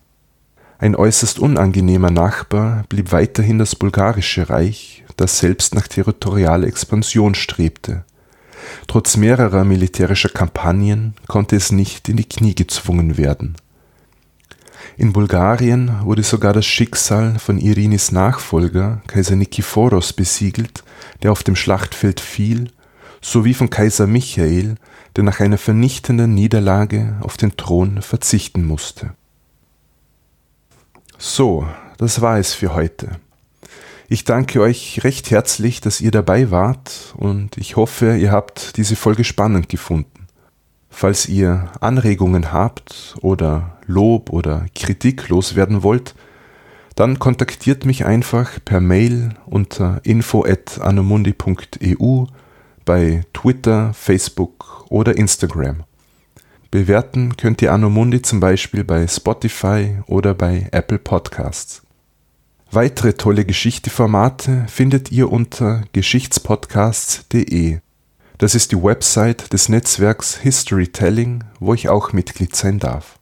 [0.79, 8.05] Ein äußerst unangenehmer Nachbar blieb weiterhin das Bulgarische Reich, das selbst nach territorialer Expansion strebte.
[8.87, 13.57] Trotz mehrerer militärischer Kampagnen konnte es nicht in die Knie gezwungen werden.
[14.97, 20.83] In Bulgarien wurde sogar das Schicksal von Irinis Nachfolger, Kaiser Nikephoros, besiegelt,
[21.23, 22.71] der auf dem Schlachtfeld fiel,
[23.21, 24.75] sowie von Kaiser Michael,
[25.15, 29.13] der nach einer vernichtenden Niederlage auf den Thron verzichten musste.
[31.17, 31.67] So,
[31.97, 33.19] das war es für heute.
[34.09, 38.95] Ich danke euch recht herzlich, dass ihr dabei wart und ich hoffe, ihr habt diese
[38.95, 40.20] Folge spannend gefunden.
[40.91, 46.13] Falls ihr Anregungen habt oder Lob oder Kritik loswerden wollt,
[46.95, 52.25] dann kontaktiert mich einfach per Mail unter info@anomundi.eu
[52.85, 55.83] bei Twitter, Facebook oder Instagram.
[56.69, 61.81] Bewerten könnt ihr Anomundi zum Beispiel bei Spotify oder bei Apple Podcasts.
[62.69, 67.79] Weitere tolle Geschichte-Formate findet ihr unter geschichtspodcasts.de.
[68.41, 73.19] Das ist die Website des Netzwerks Historytelling, wo ich auch Mitglied sein darf.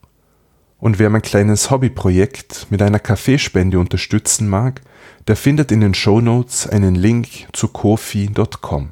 [0.78, 4.80] Und wer mein kleines Hobbyprojekt mit einer Kaffeespende unterstützen mag,
[5.28, 8.92] der findet in den Show Notes einen Link zu kofi.com.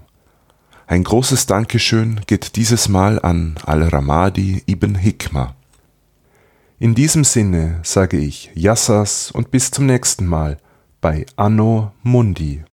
[0.86, 5.56] Ein großes Dankeschön geht dieses Mal an Al-Ramadi ibn Hikma.
[6.78, 10.58] In diesem Sinne sage ich Yassas und bis zum nächsten Mal
[11.00, 12.66] bei Anno Mundi.